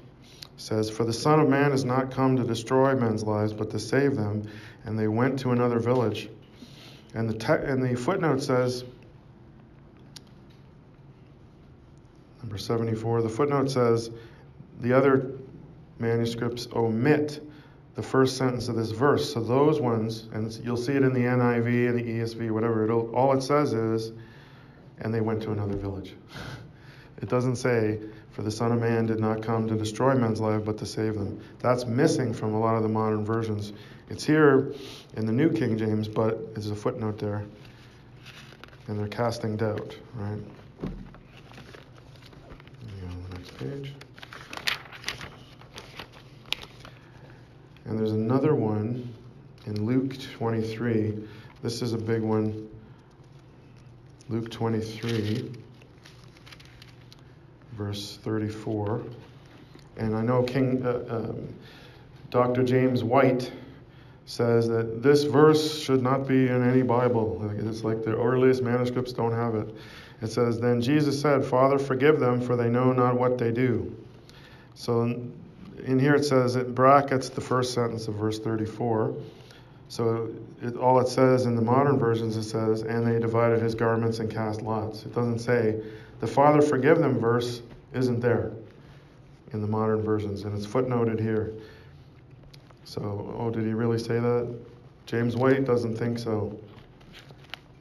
[0.67, 3.79] says, "For the Son of Man has not come to destroy men's lives, but to
[3.79, 4.43] save them."
[4.85, 6.29] And they went to another village.
[7.15, 8.85] And the te- and the footnote says,
[12.43, 13.23] number 74.
[13.23, 14.11] The footnote says,
[14.81, 15.33] the other
[15.99, 17.43] manuscripts omit
[17.95, 19.33] the first sentence of this verse.
[19.33, 22.85] So those ones, and you'll see it in the NIV and the ESV, whatever.
[22.85, 24.13] It'll, all it says is,
[24.99, 26.15] and they went to another village.
[27.23, 27.99] It doesn't say,
[28.37, 31.15] for the Son of Man did not come to destroy men's lives, but to save
[31.15, 31.41] them.
[31.61, 33.73] That's missing from a lot of the modern versions.
[34.11, 34.75] It's here
[35.17, 37.47] in the New King James, but there's a footnote there.
[38.89, 40.39] And they're casting doubt, right?
[43.33, 43.95] Next page.
[47.87, 49.15] And there's another one
[49.65, 51.27] in Luke 23.
[51.63, 52.69] This is a big one.
[54.29, 55.53] Luke 23
[57.77, 59.03] verse 34.
[59.99, 61.49] And I know King uh, um,
[62.31, 62.63] Dr.
[62.63, 63.53] James White
[64.27, 67.51] says that this verse should not be in any Bible.
[67.59, 69.75] It's like the earliest manuscripts don't have it.
[70.21, 73.95] It says, Then Jesus said, Father, forgive them, for they know not what they do.
[74.75, 75.03] So
[75.85, 79.15] in here it says, it brackets the first sentence of verse 34.
[79.89, 83.75] So it, all it says in the modern versions, it says, And they divided his
[83.75, 85.05] garments and cast lots.
[85.05, 85.81] It doesn't say,
[86.21, 88.53] the Father forgive them verse isn't there
[89.53, 91.55] in the modern versions, and it's footnoted here.
[92.85, 94.55] So, oh, did he really say that?
[95.07, 96.59] James White doesn't think so,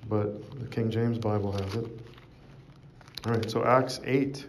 [0.09, 1.99] but the King James Bible has it.
[3.25, 4.45] All right, so Acts 8,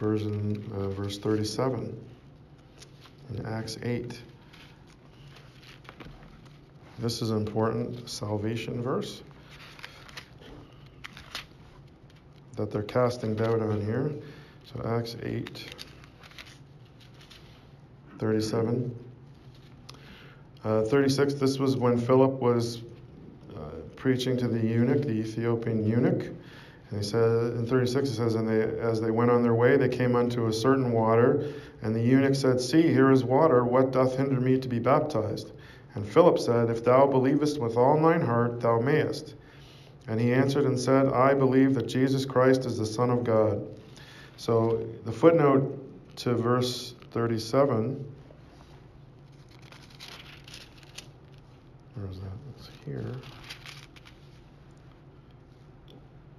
[0.00, 1.96] version, uh, verse 37.
[3.36, 4.20] In Acts 8.
[6.98, 9.22] This is important salvation verse.
[12.60, 14.12] That they're casting doubt on here.
[14.64, 15.64] So Acts 8,
[18.18, 18.94] 37.
[20.62, 22.82] Uh, 36, this was when Philip was
[23.56, 23.60] uh,
[23.96, 26.26] preaching to the eunuch, the Ethiopian eunuch.
[26.90, 29.78] And he said in 36 it says, And they as they went on their way,
[29.78, 33.90] they came unto a certain water, and the eunuch said, See, here is water, what
[33.90, 35.52] doth hinder me to be baptized?
[35.94, 39.34] And Philip said, If thou believest with all thine heart, thou mayest.
[40.10, 43.64] And he answered and said, I believe that Jesus Christ is the Son of God.
[44.38, 45.78] So the footnote
[46.16, 48.04] to verse 37
[51.94, 52.26] where is that?
[52.58, 53.12] It's here.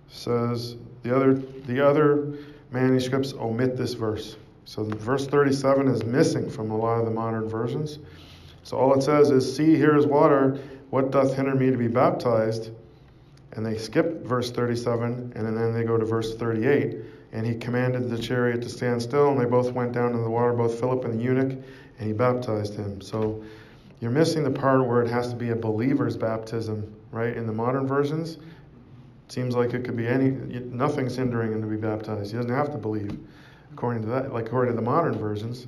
[0.10, 2.40] Says the other the other
[2.72, 4.36] manuscripts omit this verse.
[4.66, 8.00] So verse 37 is missing from a lot of the modern versions.
[8.64, 10.60] So all it says is, See, here is water.
[10.90, 12.72] What doth hinder me to be baptized?
[13.54, 16.98] And they skip verse 37, and then they go to verse 38.
[17.34, 20.30] And he commanded the chariot to stand still, and they both went down into the
[20.30, 23.02] water, both Philip and the eunuch, and he baptized him.
[23.02, 23.44] So
[24.02, 27.36] you're missing the part where it has to be a believer's baptism, right?
[27.36, 31.68] In the modern versions, it seems like it could be any, nothing's hindering him to
[31.68, 32.32] be baptized.
[32.32, 33.18] He doesn't have to believe,
[33.72, 35.68] according to that, like according to the modern versions,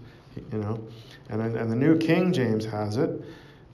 [0.51, 0.85] you know.
[1.29, 3.23] And, and the New King James has it,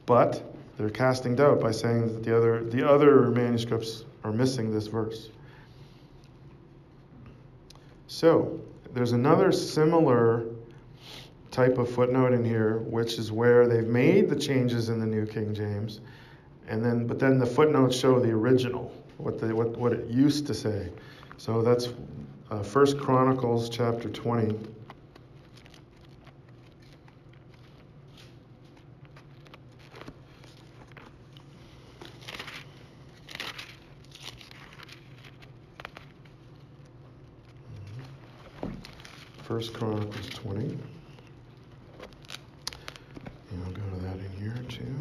[0.06, 0.49] but
[0.80, 5.30] they're casting doubt by saying that the other, the other manuscripts are missing this verse.
[8.08, 8.62] So,
[8.94, 10.46] there's another similar
[11.52, 15.26] type of footnote in here, which is where they've made the changes in the New
[15.26, 16.00] King James,
[16.70, 20.48] and then but then the footnotes show the original, what the what what it used
[20.48, 20.90] to say.
[21.36, 21.90] So that's
[22.52, 24.58] uh, First Chronicles chapter 20.
[39.60, 40.78] First Chronicles 20.
[43.52, 44.96] I'll go to that in here too.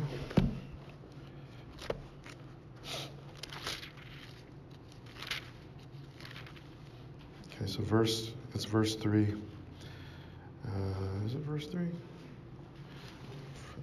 [7.55, 9.33] Okay, So verse, it's verse 3.
[10.67, 10.71] Uh,
[11.25, 11.83] is it verse 3?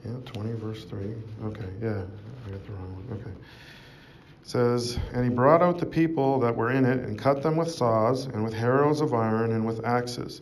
[0.04, 1.00] Yeah, 20, verse 3.
[1.46, 2.04] Okay, yeah,
[2.48, 3.18] I got the wrong one.
[3.22, 3.32] Okay.
[4.48, 7.72] Says, And he brought out the people that were in it, and cut them with
[7.72, 10.42] saws, and with harrows of iron, and with axes.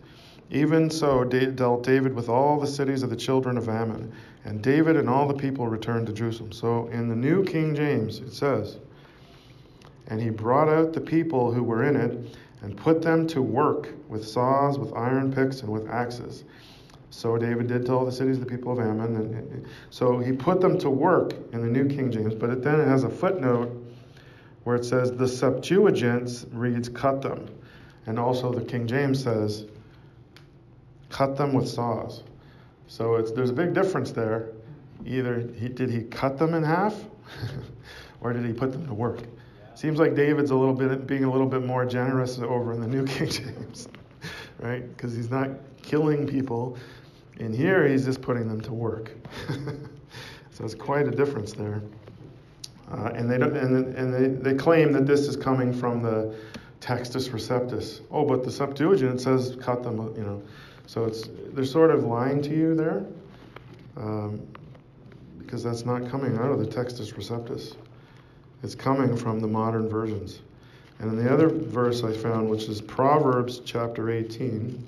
[0.51, 4.11] Even so dealt David with all the cities of the children of Ammon.
[4.43, 6.51] And David and all the people returned to Jerusalem.
[6.51, 8.77] So in the New King James, it says,
[10.07, 13.93] And he brought out the people who were in it, and put them to work
[14.09, 16.43] with saws, with iron picks, and with axes.
[17.09, 19.15] So David did to all the cities of the people of Ammon.
[19.15, 22.81] And so he put them to work in the New King James, but it then
[22.81, 23.79] it has a footnote
[24.63, 27.47] where it says the Septuagint reads cut them.
[28.05, 29.65] And also the King James says
[31.09, 32.23] cut them with saws.
[32.87, 34.49] So there's a big difference there.
[35.05, 36.95] Either he, did he cut them in half
[38.21, 39.19] or did he put them to work?
[39.75, 42.87] Seems like David's a little bit being a little bit more generous over in the
[42.87, 43.87] New King James,
[44.59, 44.87] right?
[44.95, 45.49] Because he's not
[45.81, 46.77] killing people.
[47.39, 49.11] In here, he's just putting them to work.
[50.51, 51.81] so it's quite a difference there.
[52.93, 56.35] Uh, and they and, and they, they claim that this is coming from the
[56.79, 58.01] Textus Receptus.
[58.11, 60.41] Oh, but the Septuagint says cut them, you know.
[60.85, 63.05] So it's they're sort of lying to you there,
[63.97, 64.45] um,
[65.39, 67.75] because that's not coming out of the Textus Receptus.
[68.61, 70.41] It's coming from the modern versions.
[70.99, 74.81] And in the other verse I found, which is Proverbs chapter 18,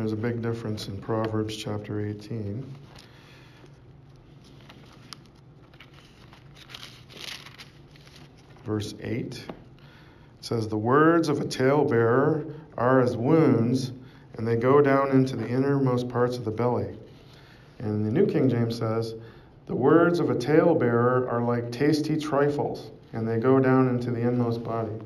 [0.00, 2.64] There's a big difference in Proverbs chapter 18.
[8.64, 9.44] Verse 8 it
[10.40, 12.46] says, The words of a talebearer
[12.78, 13.92] are as wounds,
[14.38, 16.96] and they go down into the innermost parts of the belly.
[17.78, 19.14] And the New King James says,
[19.66, 24.20] The words of a talebearer are like tasty trifles, and they go down into the
[24.26, 24.98] inmost body.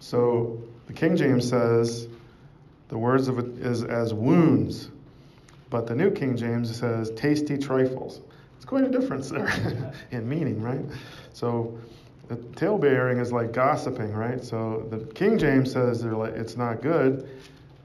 [0.00, 2.08] So the King James says,
[2.88, 4.90] The words of it is as wounds,
[5.70, 8.20] but the New King James says tasty trifles.
[8.56, 10.84] It's quite a difference there in meaning, right?
[11.32, 11.78] So
[12.28, 14.42] the talebearing is like gossiping, right?
[14.42, 17.28] So the King James says they're like, it's not good,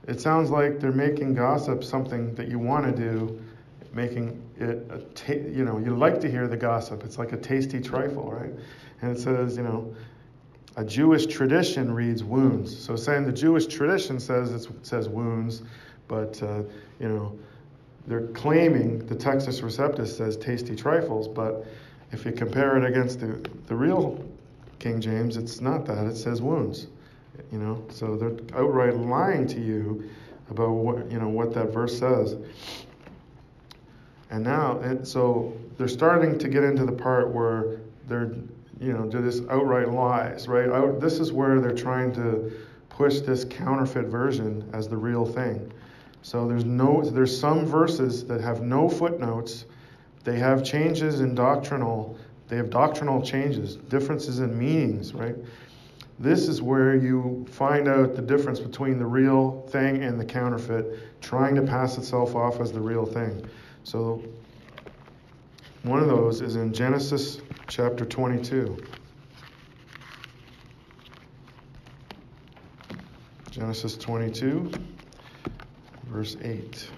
[0.08, 3.42] it sounds like they're making gossip something that you want to do,
[3.94, 7.04] making it a ta- you know you like to hear the gossip.
[7.04, 8.52] It's like a tasty trifle, right?
[9.02, 9.94] And it says you know
[10.76, 12.78] a Jewish tradition reads wounds.
[12.78, 15.64] So saying the Jewish tradition says it says wounds,
[16.08, 16.64] but uh,
[17.00, 17.38] you know
[18.08, 21.66] they're claiming the Textus Receptus says tasty trifles, but
[22.12, 24.24] if you compare it against the, the real
[24.80, 26.06] King James, it's not that.
[26.06, 26.88] It says wounds.
[27.52, 30.10] You know, so they're outright lying to you
[30.50, 32.36] about what you know what that verse says.
[34.30, 38.34] And now, and so they're starting to get into the part where they're
[38.84, 41.00] you know this outright lies, right?
[41.00, 42.52] This is where they're trying to
[42.90, 45.72] push this counterfeit version as the real thing.
[46.22, 49.66] So there's no there's some verses that have no footnotes.
[50.24, 52.18] They have changes in doctrinal.
[52.48, 55.36] They have doctrinal changes, differences in meanings, right?
[56.20, 61.22] This is where you find out the difference between the real thing and the counterfeit,
[61.22, 63.46] trying to pass itself off as the real thing.
[63.84, 64.24] So,
[65.84, 68.78] one of those is in Genesis chapter 22.
[73.52, 74.72] Genesis 22,
[76.08, 76.90] verse 8.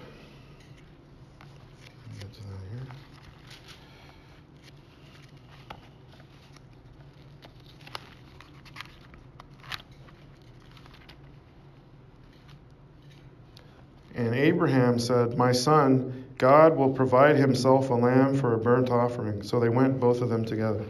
[14.14, 19.42] And Abraham said, My son, God will provide himself a lamb for a burnt offering.
[19.42, 20.84] So they went, both of them together.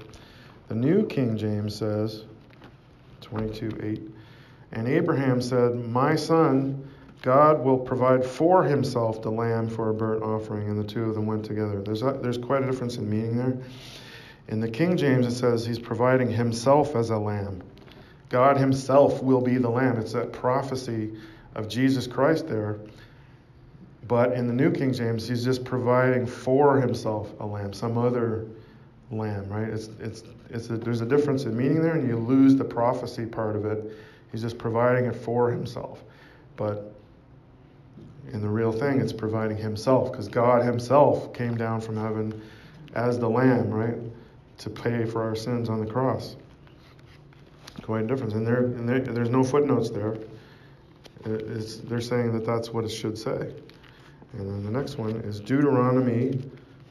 [0.68, 2.24] The New King James says,
[3.20, 4.02] 22 8.
[4.72, 6.88] And Abraham said, My son,
[7.22, 10.68] God will provide for himself the lamb for a burnt offering.
[10.68, 11.80] And the two of them went together.
[11.80, 13.56] There's, a, there's quite a difference in meaning there.
[14.48, 17.62] In the King James, it says he's providing himself as a lamb.
[18.28, 19.98] God himself will be the lamb.
[19.98, 21.12] It's that prophecy
[21.54, 22.78] of Jesus Christ there.
[24.08, 28.46] But in the New King James, he's just providing for himself a lamb, some other
[29.10, 29.68] lamb, right?
[29.68, 33.26] It's, it's, it's a, there's a difference in meaning there, and you lose the prophecy
[33.26, 33.96] part of it.
[34.30, 36.04] He's just providing it for himself.
[36.56, 36.94] But
[38.32, 42.40] in the real thing, it's providing himself, because God himself came down from heaven
[42.94, 43.96] as the lamb, right?
[44.58, 46.36] To pay for our sins on the cross.
[47.82, 48.34] Quite a difference.
[48.34, 50.16] And, there, and there, there's no footnotes there.
[51.24, 53.52] It's, they're saying that that's what it should say.
[54.38, 56.38] And then the next one is Deuteronomy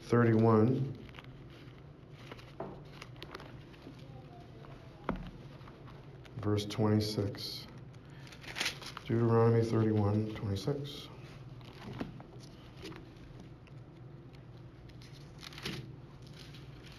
[0.04, 0.93] 31.
[6.41, 7.68] Verse 26.
[9.08, 11.08] Deuteronomy 31, 26.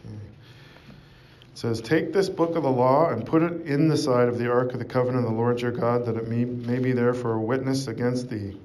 [0.05, 0.11] It
[1.55, 4.49] says, Take this book of the law and put it in the side of the
[4.49, 7.14] ark of the covenant of the Lord your God, that it may, may be there
[7.14, 8.57] for a witness against thee.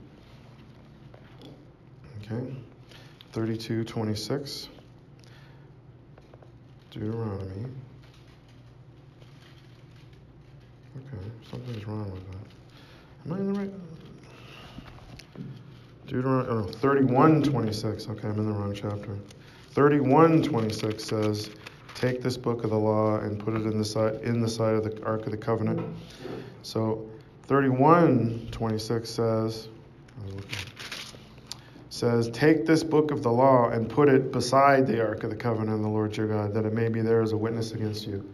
[2.31, 2.53] Okay.
[3.33, 4.69] 32, 26.
[6.91, 7.65] Deuteronomy.
[10.97, 12.37] Okay, something's wrong with that.
[13.25, 13.71] Am I in the right?
[16.07, 18.09] Deuteronomy, oh, 31, 26.
[18.09, 19.17] Okay, I'm in the wrong chapter.
[19.71, 21.49] 31, 26 says,
[21.95, 24.73] Take this book of the law and put it in the side in the side
[24.73, 25.81] of the ark of the covenant.
[26.63, 27.09] So
[27.47, 29.69] 31, 26 says,
[32.01, 35.35] says, Take this book of the law and put it beside the ark of the
[35.35, 38.07] covenant of the Lord your God, that it may be there as a witness against
[38.07, 38.27] you.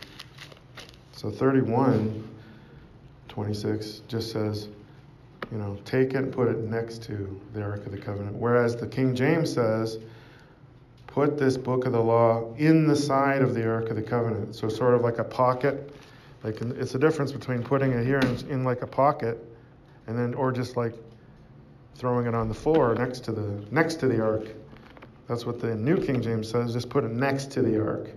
[1.11, 2.25] So 31,
[3.27, 4.69] 26 just says,
[5.51, 8.37] you know, take it and put it next to the ark of the covenant.
[8.37, 9.99] Whereas the King James says,
[11.05, 14.55] put this book of the law in the side of the ark of the covenant.
[14.55, 15.93] So sort of like a pocket.
[16.41, 19.43] Like it's a difference between putting it here in, in like a pocket,
[20.05, 20.93] and then or just like
[21.97, 24.47] throwing it on the floor next to the next to the ark.
[25.27, 26.73] That's what the New King James says.
[26.73, 28.07] Just put it next to the ark.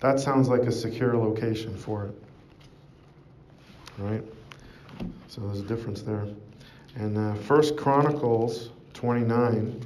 [0.00, 2.14] That sounds like a secure location for it.
[3.98, 4.24] Right?
[5.28, 6.26] So there's a difference there.
[6.96, 9.80] And uh, First Chronicles 29.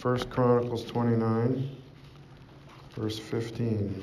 [0.00, 1.76] First Chronicles 29,
[2.96, 4.02] verse 15.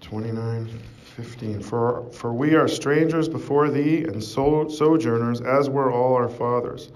[0.00, 0.66] Twenty-nine,
[1.04, 1.60] fifteen.
[1.60, 6.90] For, for we are strangers before thee and so, sojourners, as were all our fathers.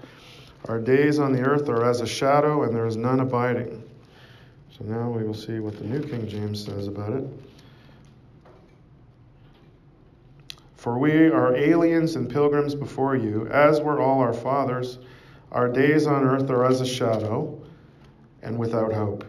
[0.67, 3.88] Our days on the earth are as a shadow, and there is none abiding.
[4.79, 7.27] So now we will see what the New King James says about it.
[10.75, 14.99] For we are aliens and pilgrims before you, as were all our fathers.
[15.51, 17.61] Our days on earth are as a shadow
[18.41, 19.25] and without hope.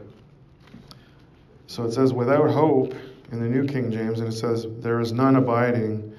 [1.67, 2.95] So it says, without hope
[3.33, 6.13] in the New King James, and it says, there is none abiding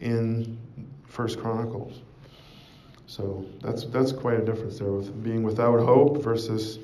[0.00, 0.58] in
[1.06, 2.00] First Chronicles.
[3.06, 6.78] So that's that's quite a difference there with being without hope versus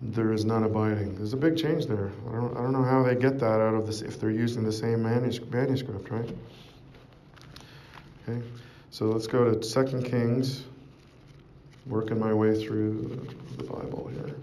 [0.00, 1.16] there is none abiding.
[1.16, 2.12] There's a big change there.
[2.28, 4.62] I don't, I don't know how they get that out of this if they're using
[4.62, 6.30] the same manuscript, right?
[8.28, 8.40] Okay,
[8.90, 10.64] so let's go to Second Kings.
[11.86, 13.26] Working my way through
[13.56, 14.36] the Bible here.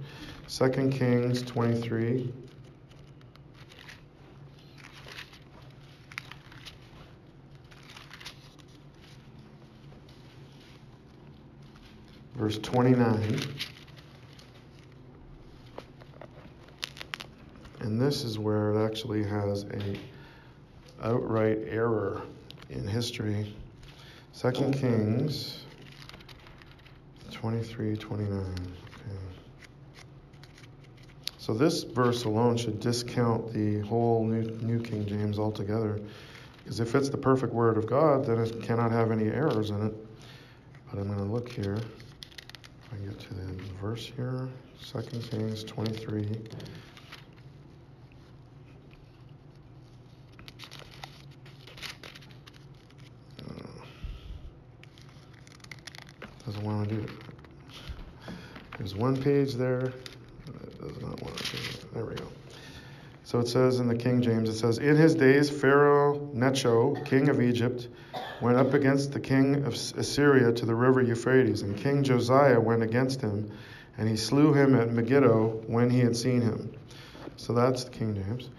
[0.47, 2.33] Second Kings 23.
[12.35, 13.39] Verse 29.
[17.85, 19.95] And this is where it actually has a
[21.03, 22.23] outright error
[22.71, 23.55] in history.
[24.33, 25.65] Second Kings
[27.29, 28.39] 23, 29.
[28.39, 28.55] Okay.
[31.37, 36.01] So this verse alone should discount the whole New, New King James altogether.
[36.63, 39.85] Because if it's the perfect word of God, then it cannot have any errors in
[39.85, 39.93] it.
[40.89, 41.77] But I'm going to look here.
[42.91, 44.49] I get to the verse here,
[44.91, 46.25] 2 Kings 23.
[56.45, 57.09] Doesn't want to do it.
[58.77, 59.93] There's one page there.
[60.47, 61.93] It does not want to do it.
[61.93, 62.27] There we go.
[63.23, 67.29] So it says in the King James, it says, In his days, Pharaoh Necho, king
[67.29, 67.87] of Egypt,
[68.39, 72.83] went up against the king of Assyria to the river Euphrates, and King Josiah went
[72.83, 73.51] against him,
[73.97, 76.71] and he slew him at Megiddo when he had seen him.
[77.37, 78.49] So that's the King James.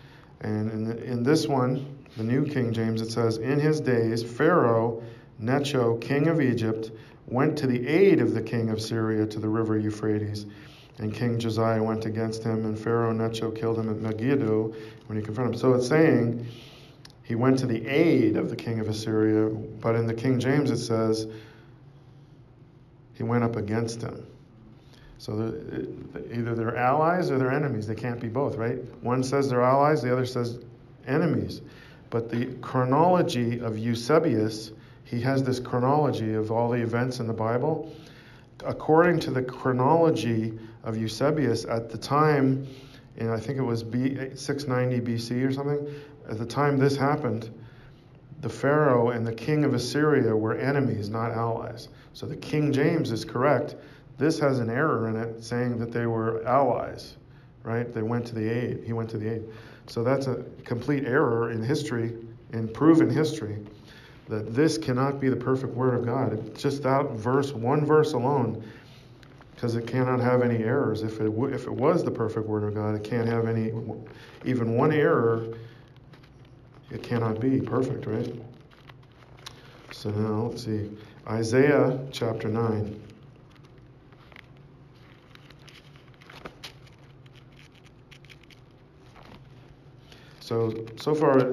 [0.40, 4.24] And in, the, in this one, the New King James, it says, In his days,
[4.24, 5.02] Pharaoh
[5.38, 6.90] Necho, king of Egypt,
[7.26, 10.46] went to the aid of the king of Syria to the river Euphrates.
[10.98, 14.74] And King Josiah went against him, and Pharaoh Necho killed him at Megiddo
[15.06, 15.60] when he confronted him.
[15.60, 16.46] So it's saying
[17.22, 20.70] he went to the aid of the king of Assyria, but in the King James
[20.70, 21.26] it says
[23.14, 24.26] he went up against him.
[25.18, 25.32] So
[26.32, 27.86] either they're allies or they're enemies.
[27.86, 28.78] They can't be both, right?
[29.02, 30.60] One says they're allies, the other says
[31.06, 31.62] enemies.
[32.10, 34.70] But the chronology of Eusebius
[35.06, 37.94] he has this chronology of all the events in the Bible.
[38.64, 42.66] According to the chronology of Eusebius at the time,
[43.16, 45.86] and I think it was B, 690 BC or something,
[46.28, 47.50] at the time this happened,
[48.40, 51.88] the Pharaoh and the king of Assyria were enemies, not allies.
[52.12, 53.76] So the King James is correct.
[54.18, 57.16] This has an error in it saying that they were allies,
[57.62, 57.92] right?
[57.94, 58.82] They went to the aid.
[58.84, 59.44] He went to the aid.
[59.86, 62.16] So that's a complete error in history,
[62.52, 63.58] in proven history
[64.28, 66.32] that this cannot be the perfect word of God.
[66.32, 68.62] It's just that verse, one verse alone,
[69.54, 71.02] because it cannot have any errors.
[71.02, 73.72] If it w- if it was the perfect word of God, it can't have any
[74.44, 75.54] even one error.
[76.90, 78.34] It cannot be perfect, right?
[79.92, 80.90] So now let's see
[81.28, 83.00] Isaiah chapter nine.
[90.40, 91.52] So so far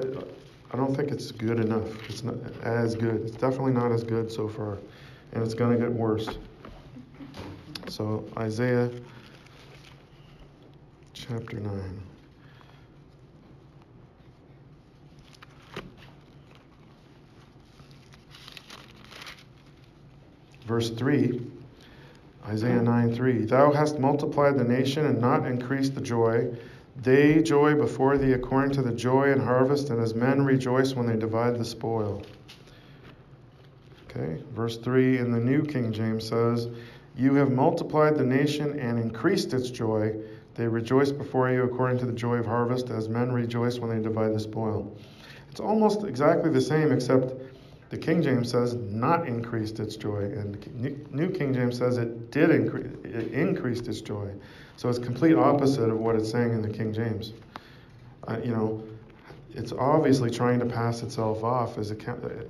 [0.74, 1.86] I don't think it's good enough.
[2.10, 3.26] It's not as good.
[3.26, 4.78] It's definitely not as good so far,
[5.32, 6.28] and it's going to get worse.
[7.86, 8.90] So, Isaiah
[11.12, 12.02] chapter 9.
[20.66, 21.40] Verse 3,
[22.46, 23.44] Isaiah 9 3.
[23.44, 26.52] Thou hast multiplied the nation and not increased the joy.
[26.96, 31.06] They joy before thee according to the joy in harvest, and as men rejoice when
[31.06, 32.22] they divide the spoil.
[34.08, 36.68] Okay, verse 3 in the New King James says,
[37.16, 40.14] You have multiplied the nation and increased its joy.
[40.54, 44.00] They rejoice before you according to the joy of harvest, as men rejoice when they
[44.00, 44.96] divide the spoil.
[45.50, 47.34] It's almost exactly the same, except
[47.90, 52.50] the King James says not increased its joy, and New King James says it did
[52.50, 54.30] increase, it increased its joy.
[54.76, 57.32] So it's complete opposite of what it's saying in the King James.
[58.26, 58.82] Uh, you know,
[59.54, 61.96] it's obviously trying to pass itself off as a,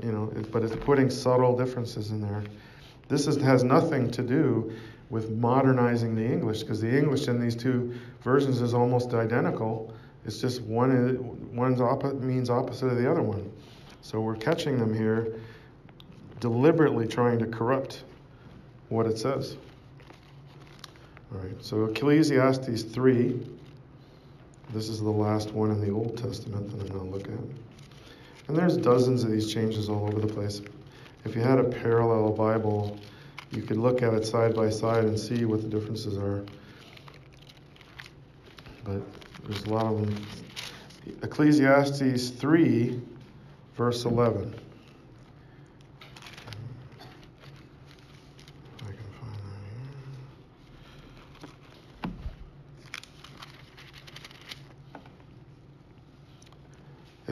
[0.03, 2.43] you know, but it's putting subtle differences in there.
[3.09, 4.72] This is, has nothing to do
[5.11, 9.93] with modernizing the English because the English in these two versions is almost identical.
[10.25, 11.81] It's just one one's
[12.14, 13.53] means opposite of the other one.
[14.01, 15.39] So we're catching them here,
[16.41, 18.05] deliberately trying to corrupt
[18.89, 19.57] what it says.
[21.35, 23.41] All right, so Ecclesiastes 3.
[24.72, 28.49] This is the last one in the Old Testament that I'm going to look at.
[28.49, 30.62] And there's dozens of these changes all over the place.
[31.24, 32.99] If you had a parallel Bible,
[33.51, 36.45] you could look at it side by side and see what the differences are.
[38.85, 39.03] But
[39.45, 40.26] there's a lot of them.
[41.22, 43.01] Ecclesiastes 3,
[43.76, 44.55] verse 11.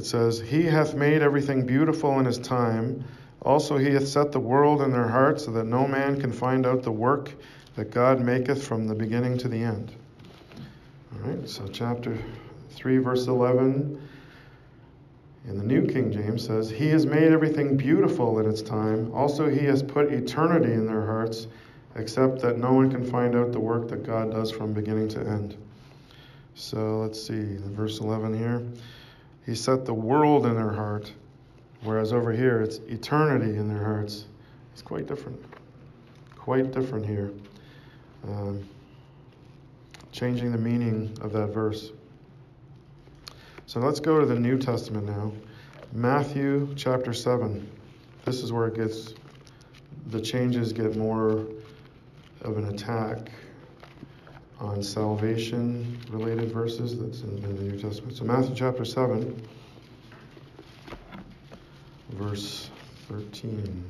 [0.02, 3.04] It says, He hath made everything beautiful in his time.
[3.42, 6.66] Also, he hath set the world in their hearts, so that no man can find
[6.66, 7.32] out the work
[7.76, 9.92] that God maketh from the beginning to the end.
[11.12, 12.18] All right, so chapter
[12.70, 14.08] 3, verse 11
[15.46, 19.08] in the New King James says, He has made everything beautiful in its time.
[19.14, 21.46] Also, He has put eternity in their hearts,
[21.94, 25.20] except that no one can find out the work that God does from beginning to
[25.20, 25.56] end.
[26.56, 28.66] So let's see, verse 11 here.
[29.46, 31.12] He set the world in their heart,
[31.82, 34.26] whereas over here it's eternity in their hearts.
[34.72, 35.42] It's quite different.
[36.36, 37.32] Quite different here.
[38.28, 38.68] Um,
[40.12, 41.90] changing the meaning of that verse.
[43.66, 45.32] So let's go to the New Testament now.
[45.92, 47.68] Matthew chapter 7.
[48.24, 49.14] This is where it gets,
[50.08, 51.46] the changes get more
[52.42, 53.30] of an attack
[54.62, 58.16] on salvation related verses that's in, the New Testament.
[58.16, 59.48] So, Matthew chapter 7,
[62.10, 62.70] verse
[63.08, 63.84] 13.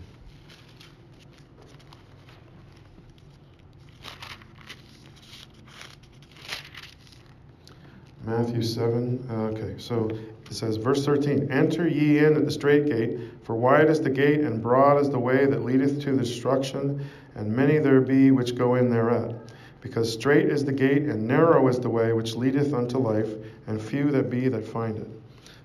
[8.25, 10.09] Matthew 7, uh, okay, so
[10.47, 14.09] it says, verse 13 Enter ye in at the strait gate, for wide is the
[14.09, 17.05] gate, and broad is the way that leadeth to destruction,
[17.35, 19.35] and many there be which go in thereat.
[19.83, 23.29] Because strait is the gate, and narrow is the way which leadeth unto life,
[23.67, 25.09] and few that be that find it.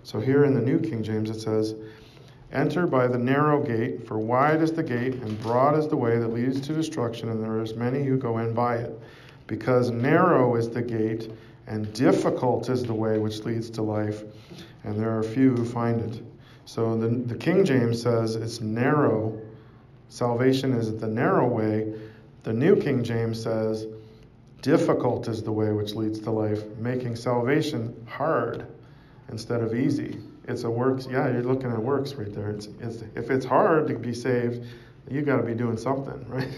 [0.03, 1.75] So here in the New King James it says,
[2.51, 6.17] Enter by the narrow gate, for wide is the gate, and broad is the way
[6.17, 8.99] that leads to destruction, and there is many who go in by it.
[9.45, 11.31] Because narrow is the gate,
[11.67, 14.23] and difficult is the way which leads to life,
[14.83, 16.23] and there are few who find it.
[16.65, 19.39] So the, the King James says it's narrow.
[20.09, 21.93] Salvation is the narrow way.
[22.43, 23.85] The New King James says
[24.67, 28.67] Difficult is the way which leads to life, making salvation hard
[29.29, 30.19] instead of easy.
[30.45, 31.07] It's a works.
[31.09, 32.49] Yeah, you're looking at works right there.
[32.49, 34.65] It's, it's if it's hard to be saved,
[35.09, 36.49] you got to be doing something, right?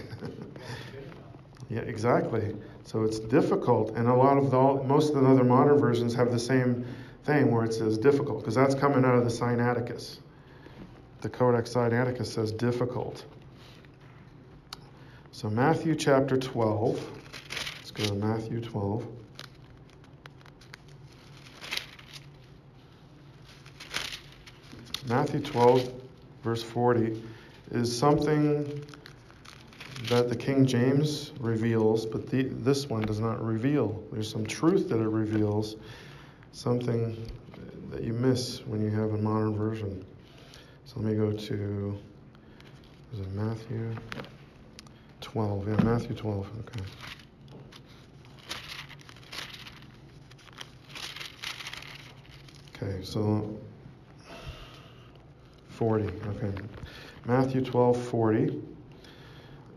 [1.68, 2.56] yeah, exactly.
[2.82, 6.32] So it's difficult, and a lot of the most of the other modern versions have
[6.32, 6.84] the same
[7.22, 10.18] thing where it says difficult because that's coming out of the Sinaiticus.
[11.20, 13.24] The Codex Sinaiticus says difficult.
[15.30, 17.19] So Matthew chapter 12.
[17.90, 19.04] Let's go to Matthew 12.
[25.08, 25.92] Matthew 12,
[26.44, 27.20] verse 40,
[27.72, 28.84] is something
[30.08, 34.04] that the King James reveals, but the, this one does not reveal.
[34.12, 35.74] There's some truth that it reveals,
[36.52, 37.16] something
[37.90, 40.04] that you miss when you have a modern version.
[40.84, 41.98] So let me go to,
[43.14, 43.96] is it Matthew
[45.22, 45.68] 12?
[45.68, 46.84] Yeah, Matthew 12, okay.
[52.82, 53.58] Okay, so
[55.68, 56.04] 40.
[56.04, 56.52] Okay.
[57.26, 58.62] Matthew 12, 40.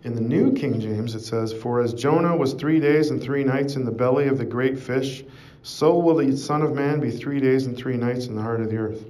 [0.03, 3.43] In the New King James, it says, For as Jonah was three days and three
[3.43, 5.23] nights in the belly of the great fish,
[5.63, 8.61] so will the Son of Man be three days and three nights in the heart
[8.61, 9.05] of the earth.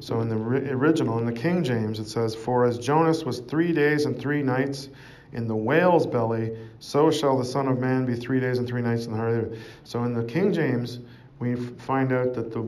[0.00, 3.72] So in the original, in the King James, it says, For as Jonas was three
[3.72, 4.90] days and three nights
[5.32, 8.82] in the whale's belly, so shall the Son of Man be three days and three
[8.82, 9.58] nights in the heart of the earth.
[9.84, 11.00] So in the King James,
[11.42, 12.60] we find out that the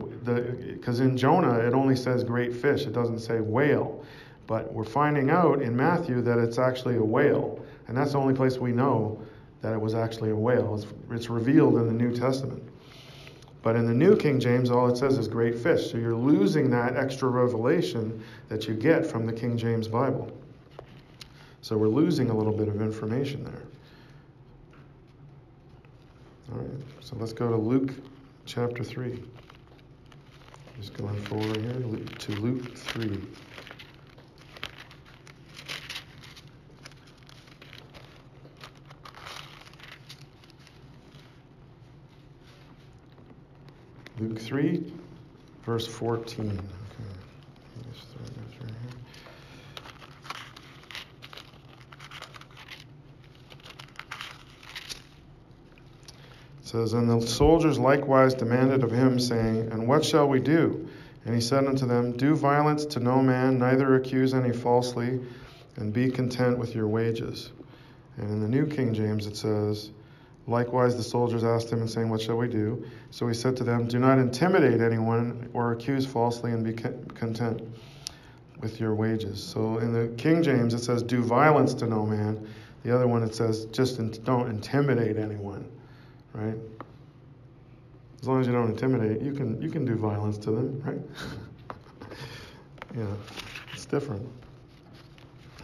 [0.72, 4.04] because in Jonah it only says great fish, it doesn't say whale.
[4.48, 8.34] But we're finding out in Matthew that it's actually a whale, and that's the only
[8.34, 9.22] place we know
[9.62, 10.74] that it was actually a whale.
[10.74, 12.62] It's, it's revealed in the New Testament.
[13.62, 15.90] But in the New King James, all it says is great fish.
[15.90, 20.30] So you're losing that extra revelation that you get from the King James Bible.
[21.62, 23.62] So we're losing a little bit of information there.
[26.52, 27.94] All right, so let's go to Luke
[28.46, 29.22] chapter 3.
[30.76, 33.20] Just going forward here to Luke 3.
[44.20, 44.92] Luke 3,
[45.64, 46.60] verse 14.
[56.74, 60.88] Says, And the soldiers likewise demanded of him, saying, And what shall we do?
[61.24, 65.20] And he said unto them, Do violence to no man, neither accuse any falsely,
[65.76, 67.52] and be content with your wages.
[68.16, 69.90] And in the New King James it says,
[70.48, 72.84] Likewise the soldiers asked him and saying, What shall we do?
[73.12, 77.62] So he said to them, Do not intimidate anyone or accuse falsely, and be content
[78.58, 79.40] with your wages.
[79.40, 82.48] So in the King James it says, Do violence to no man.
[82.82, 85.70] The other one it says, Just don't intimidate anyone,
[86.34, 86.56] right?
[88.20, 91.00] As long as you don't intimidate, you can you can do violence to them, right?
[92.96, 93.06] yeah,
[93.72, 94.26] it's different.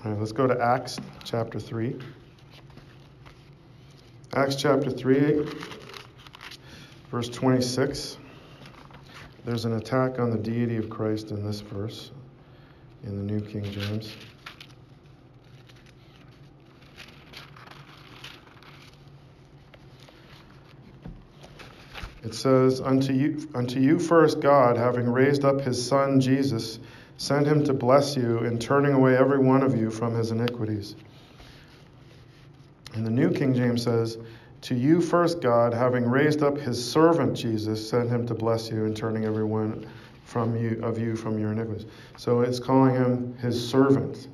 [0.05, 1.97] All right, let's go to Acts chapter 3.
[4.35, 5.47] Acts chapter 3,
[7.11, 8.17] verse 26.
[9.45, 12.13] There's an attack on the deity of Christ in this verse
[13.05, 14.15] in the New King James.
[22.23, 26.79] It says, unto you, unto you first God, having raised up his Son Jesus,
[27.17, 30.97] sent him to bless you in turning away every one of you from his iniquities.
[32.95, 34.19] And the New King James says,
[34.63, 38.85] To you first God, having raised up his servant Jesus, sent him to bless you
[38.85, 39.87] in turning every one
[40.25, 41.87] from you, of you from your iniquities.
[42.17, 44.29] So it's calling him his servant.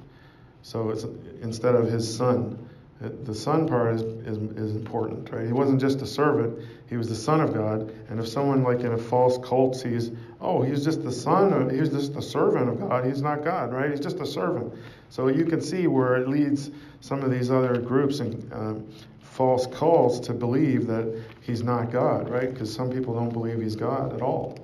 [0.62, 1.07] So it's
[1.43, 2.66] instead of his son.
[2.99, 5.45] The son part is, is, is, important, right?
[5.45, 7.93] He wasn't just a servant, he was the son of God.
[8.09, 11.71] And if someone, like in a false cult, sees, oh, he's just the son, of,
[11.71, 13.91] he's just the servant of God, he's not God, right?
[13.91, 14.73] He's just a servant.
[15.11, 16.71] So you can see where it leads
[17.01, 18.87] some of these other groups and um,
[19.21, 22.51] false cults to believe that he's not God, right?
[22.51, 24.59] Because some people don't believe he's God at all,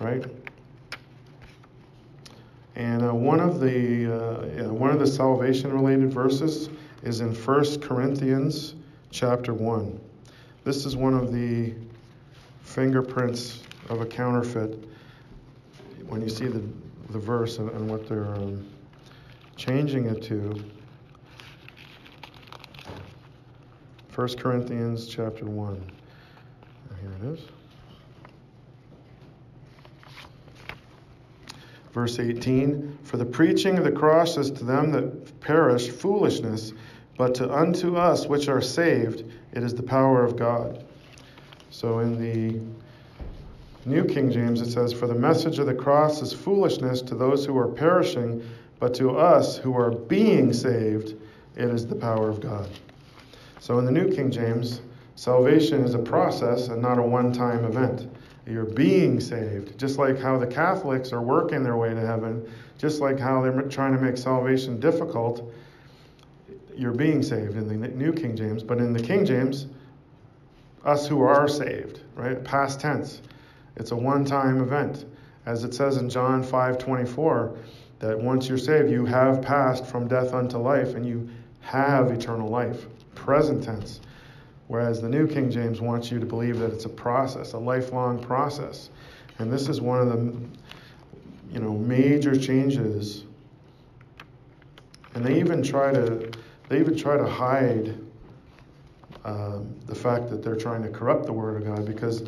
[0.00, 0.24] right?
[2.74, 6.68] And uh, one of the uh, yeah, one of the salvation related verses
[7.02, 8.74] is in 1 Corinthians
[9.10, 10.00] chapter 1.
[10.64, 11.72] This is one of the
[12.62, 14.84] fingerprints of a counterfeit
[16.06, 16.62] when you see the,
[17.10, 18.66] the verse and, and what they're um,
[19.56, 20.62] changing it to.
[24.14, 25.92] 1 Corinthians chapter 1.
[27.00, 27.40] Here it is.
[31.92, 36.72] Verse 18 For the preaching of the cross is to them that perish foolishness,
[37.20, 40.82] but to unto us which are saved, it is the power of God.
[41.68, 42.58] So in the
[43.84, 47.44] New King James, it says, For the message of the cross is foolishness to those
[47.44, 48.42] who are perishing,
[48.78, 51.14] but to us who are being saved,
[51.56, 52.70] it is the power of God.
[53.58, 54.80] So in the New King James,
[55.14, 58.10] salvation is a process and not a one time event.
[58.46, 59.78] You're being saved.
[59.78, 63.60] Just like how the Catholics are working their way to heaven, just like how they're
[63.68, 65.52] trying to make salvation difficult,
[66.76, 68.62] you're being saved in the New King James.
[68.62, 69.66] But in the King James,
[70.84, 72.42] us who are saved, right?
[72.42, 73.22] Past tense.
[73.76, 75.04] It's a one-time event.
[75.46, 77.56] As it says in John 5:24,
[77.98, 81.28] that once you're saved, you have passed from death unto life and you
[81.60, 82.86] have eternal life.
[83.14, 84.00] Present tense.
[84.68, 88.18] Whereas the New King James wants you to believe that it's a process, a lifelong
[88.18, 88.90] process.
[89.38, 90.32] And this is one of the
[91.52, 93.24] you know major changes.
[95.14, 96.29] And they even try to
[96.70, 97.94] they even try to hide
[99.26, 102.22] um, the fact that they're trying to corrupt the Word of God because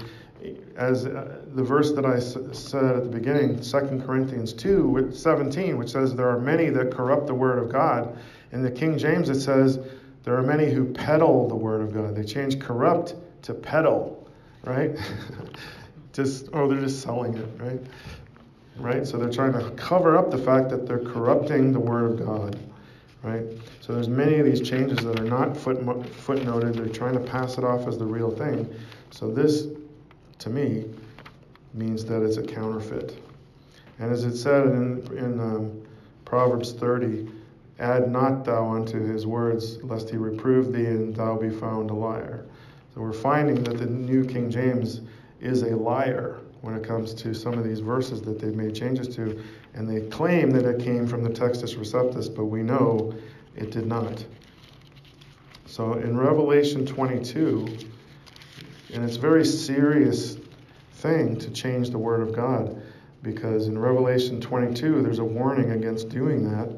[0.77, 5.79] as uh, the verse that I s- said at the beginning, 2 Corinthians 2, 17,
[5.79, 8.19] which says, There are many that corrupt the Word of God.
[8.51, 9.79] In the King James, it says,
[10.25, 12.15] there are many who peddle the word of God.
[12.15, 14.29] They change corrupt to peddle,
[14.65, 14.93] right?
[16.13, 17.81] just oh, they're just selling it, right?
[18.77, 19.07] Right?
[19.07, 22.59] So they're trying to cover up the fact that they're corrupting the word of God,
[23.23, 23.45] right?
[23.81, 26.75] So there's many of these changes that are not foot, footnoted.
[26.75, 28.73] They're trying to pass it off as the real thing.
[29.11, 29.67] So this,
[30.39, 30.87] to me,
[31.75, 33.17] means that it's a counterfeit.
[33.99, 35.83] And as it said in, in um,
[36.25, 37.29] Proverbs 30,
[37.83, 41.95] Add not thou unto his words, lest he reprove thee and thou be found a
[41.95, 42.45] liar.
[42.95, 45.01] So we're finding that the New King James
[45.41, 49.09] is a liar when it comes to some of these verses that they've made changes
[49.17, 49.43] to.
[49.75, 53.15] And they claim that it came from the Textus Receptus, but we know
[53.57, 54.25] it did not.
[55.67, 57.79] So in Revelation 22,
[58.93, 60.37] and it's a very serious
[60.95, 62.81] thing to change the Word of God,
[63.23, 66.69] because in Revelation 22, there's a warning against doing that.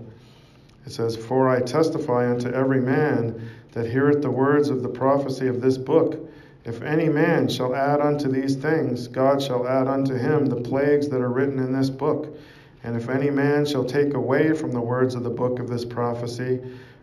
[0.86, 5.48] It says, For I testify unto every man that heareth the words of the prophecy
[5.48, 6.30] of this book.
[6.64, 11.08] If any man shall add unto these things, God shall add unto him the plagues
[11.08, 12.36] that are written in this book.
[12.84, 15.84] And if any man shall take away from the words of the book of this
[15.84, 16.60] prophecy,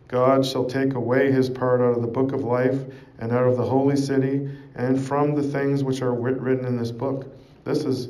[0.08, 2.80] God shall take away his part out of the book of life,
[3.20, 6.92] and out of the holy city, and from the things which are written in this
[6.92, 7.28] book.
[7.66, 8.10] This is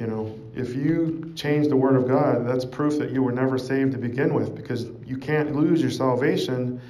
[0.00, 3.58] you know, if you change the Word of God, that's proof that you were never
[3.58, 6.80] saved to begin with because you can't lose your salvation,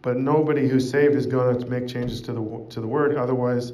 [0.00, 3.16] but nobody who's saved is going to make changes to the, to the Word.
[3.16, 3.72] Otherwise,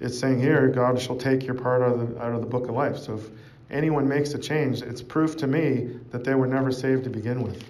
[0.00, 2.64] it's saying here, God shall take your part out of, the, out of the book
[2.68, 2.96] of life.
[2.96, 3.28] So if
[3.74, 7.42] anyone makes a change, it's proof to me that they were never saved to begin
[7.42, 7.62] with.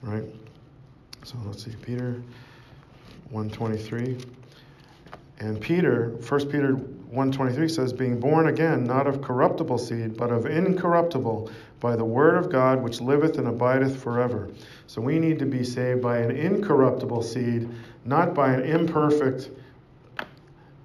[0.00, 0.24] Right?
[1.24, 2.20] So let's see, Peter
[3.30, 4.18] 123.
[5.38, 10.46] And Peter, 1 Peter 123 says, being born again, not of corruptible seed, but of
[10.46, 14.48] incorruptible, by the word of God which liveth and abideth forever.
[14.86, 17.68] So we need to be saved by an incorruptible seed,
[18.04, 19.50] not by an imperfect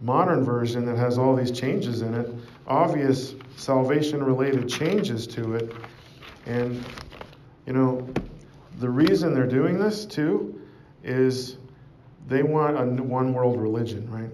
[0.01, 2.29] modern version that has all these changes in it,
[2.67, 5.73] obvious salvation related changes to it.
[6.45, 6.83] And,
[7.65, 8.07] you know,
[8.79, 10.61] the reason they're doing this too
[11.03, 11.57] is
[12.27, 14.29] they want a one world religion, right?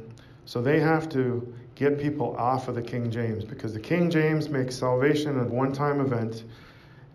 [0.46, 4.50] So they have to get people off of the King James because the King James
[4.50, 6.44] makes salvation a one time event,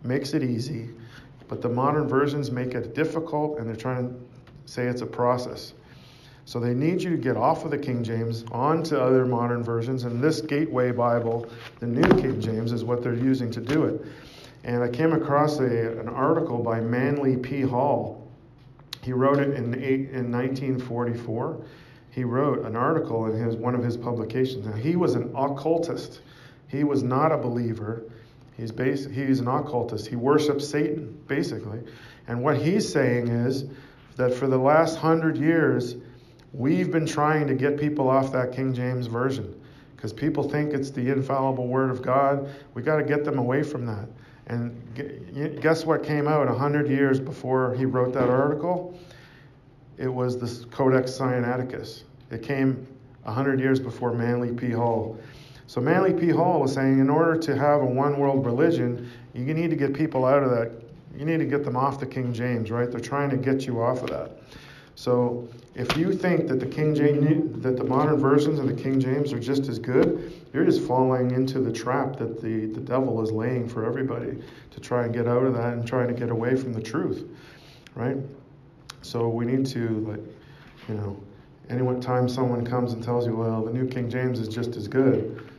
[0.03, 0.89] makes it easy,
[1.47, 4.15] but the modern versions make it difficult and they're trying to
[4.65, 5.73] say it's a process.
[6.49, 10.05] So they need you to get off of the King James onto other modern versions,
[10.05, 11.47] and this Gateway Bible,
[11.79, 14.01] the New King James, is what they're using to do it.
[14.63, 17.61] And I came across a, an article by Manly P.
[17.61, 18.27] Hall.
[19.03, 21.61] He wrote it in, eight, in 1944
[22.09, 24.65] he wrote an article in his one of his publications.
[24.65, 26.21] Now he was an occultist.
[26.67, 28.05] He was not a believer.
[28.57, 30.07] He's bas- he's an occultist.
[30.07, 31.81] He worships Satan basically.
[32.27, 33.65] And what he's saying is
[34.15, 35.95] that for the last hundred years,
[36.53, 39.59] we've been trying to get people off that King James version
[39.95, 42.49] because people think it's the infallible word of God.
[42.73, 44.07] We got to get them away from that.
[44.47, 48.97] And guess what came out a hundred years before he wrote that article?
[49.99, 52.03] it was the Codex Sinaiticus.
[52.31, 52.87] It came
[53.23, 54.71] 100 years before Manly P.
[54.71, 55.19] Hall.
[55.67, 56.29] So Manly P.
[56.29, 59.93] Hall was saying in order to have a one world religion, you need to get
[59.93, 60.71] people out of that.
[61.15, 62.89] You need to get them off the King James, right?
[62.89, 64.31] They're trying to get you off of that.
[64.99, 68.99] So if you think that the King James, that the modern versions of the King
[68.99, 73.21] James are just as good, you're just falling into the trap that the, the devil
[73.21, 76.31] is laying for everybody to try and get out of that and trying to get
[76.31, 77.23] away from the truth,
[77.95, 78.17] right?
[79.01, 80.19] So we need to, like,
[80.89, 81.17] you know,
[81.69, 84.89] any time someone comes and tells you, well, the New King James is just as
[84.89, 85.49] good,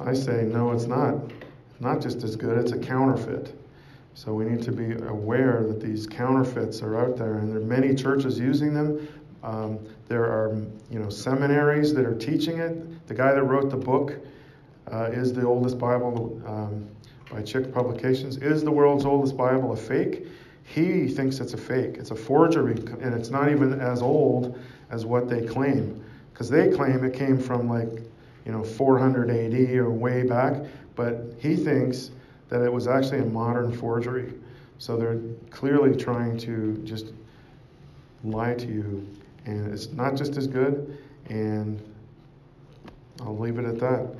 [0.00, 1.14] I say, no, it's not.
[1.80, 3.58] Not just as good, it's a counterfeit.
[4.16, 7.66] So we need to be aware that these counterfeits are out there, and there are
[7.66, 9.06] many churches using them.
[9.42, 10.56] Um, there are,
[10.90, 13.06] you know, seminaries that are teaching it.
[13.08, 14.14] The guy that wrote the book
[14.90, 16.88] uh, is the oldest Bible um,
[17.30, 18.38] by Chick Publications.
[18.38, 20.26] Is the world's oldest Bible a fake?
[20.62, 24.58] He thinks it's a fake, it's a forgery, and it's not even as old
[24.88, 26.02] as what they claim.
[26.32, 28.02] Because they claim it came from like,
[28.46, 30.64] you know, 400 AD or way back,
[30.94, 32.12] but he thinks
[32.48, 34.32] that it was actually a modern forgery.
[34.78, 35.20] So they're
[35.50, 37.12] clearly trying to just
[38.24, 39.06] lie to you,
[39.46, 41.80] and it's not just as good, and
[43.22, 44.14] I'll leave it at that.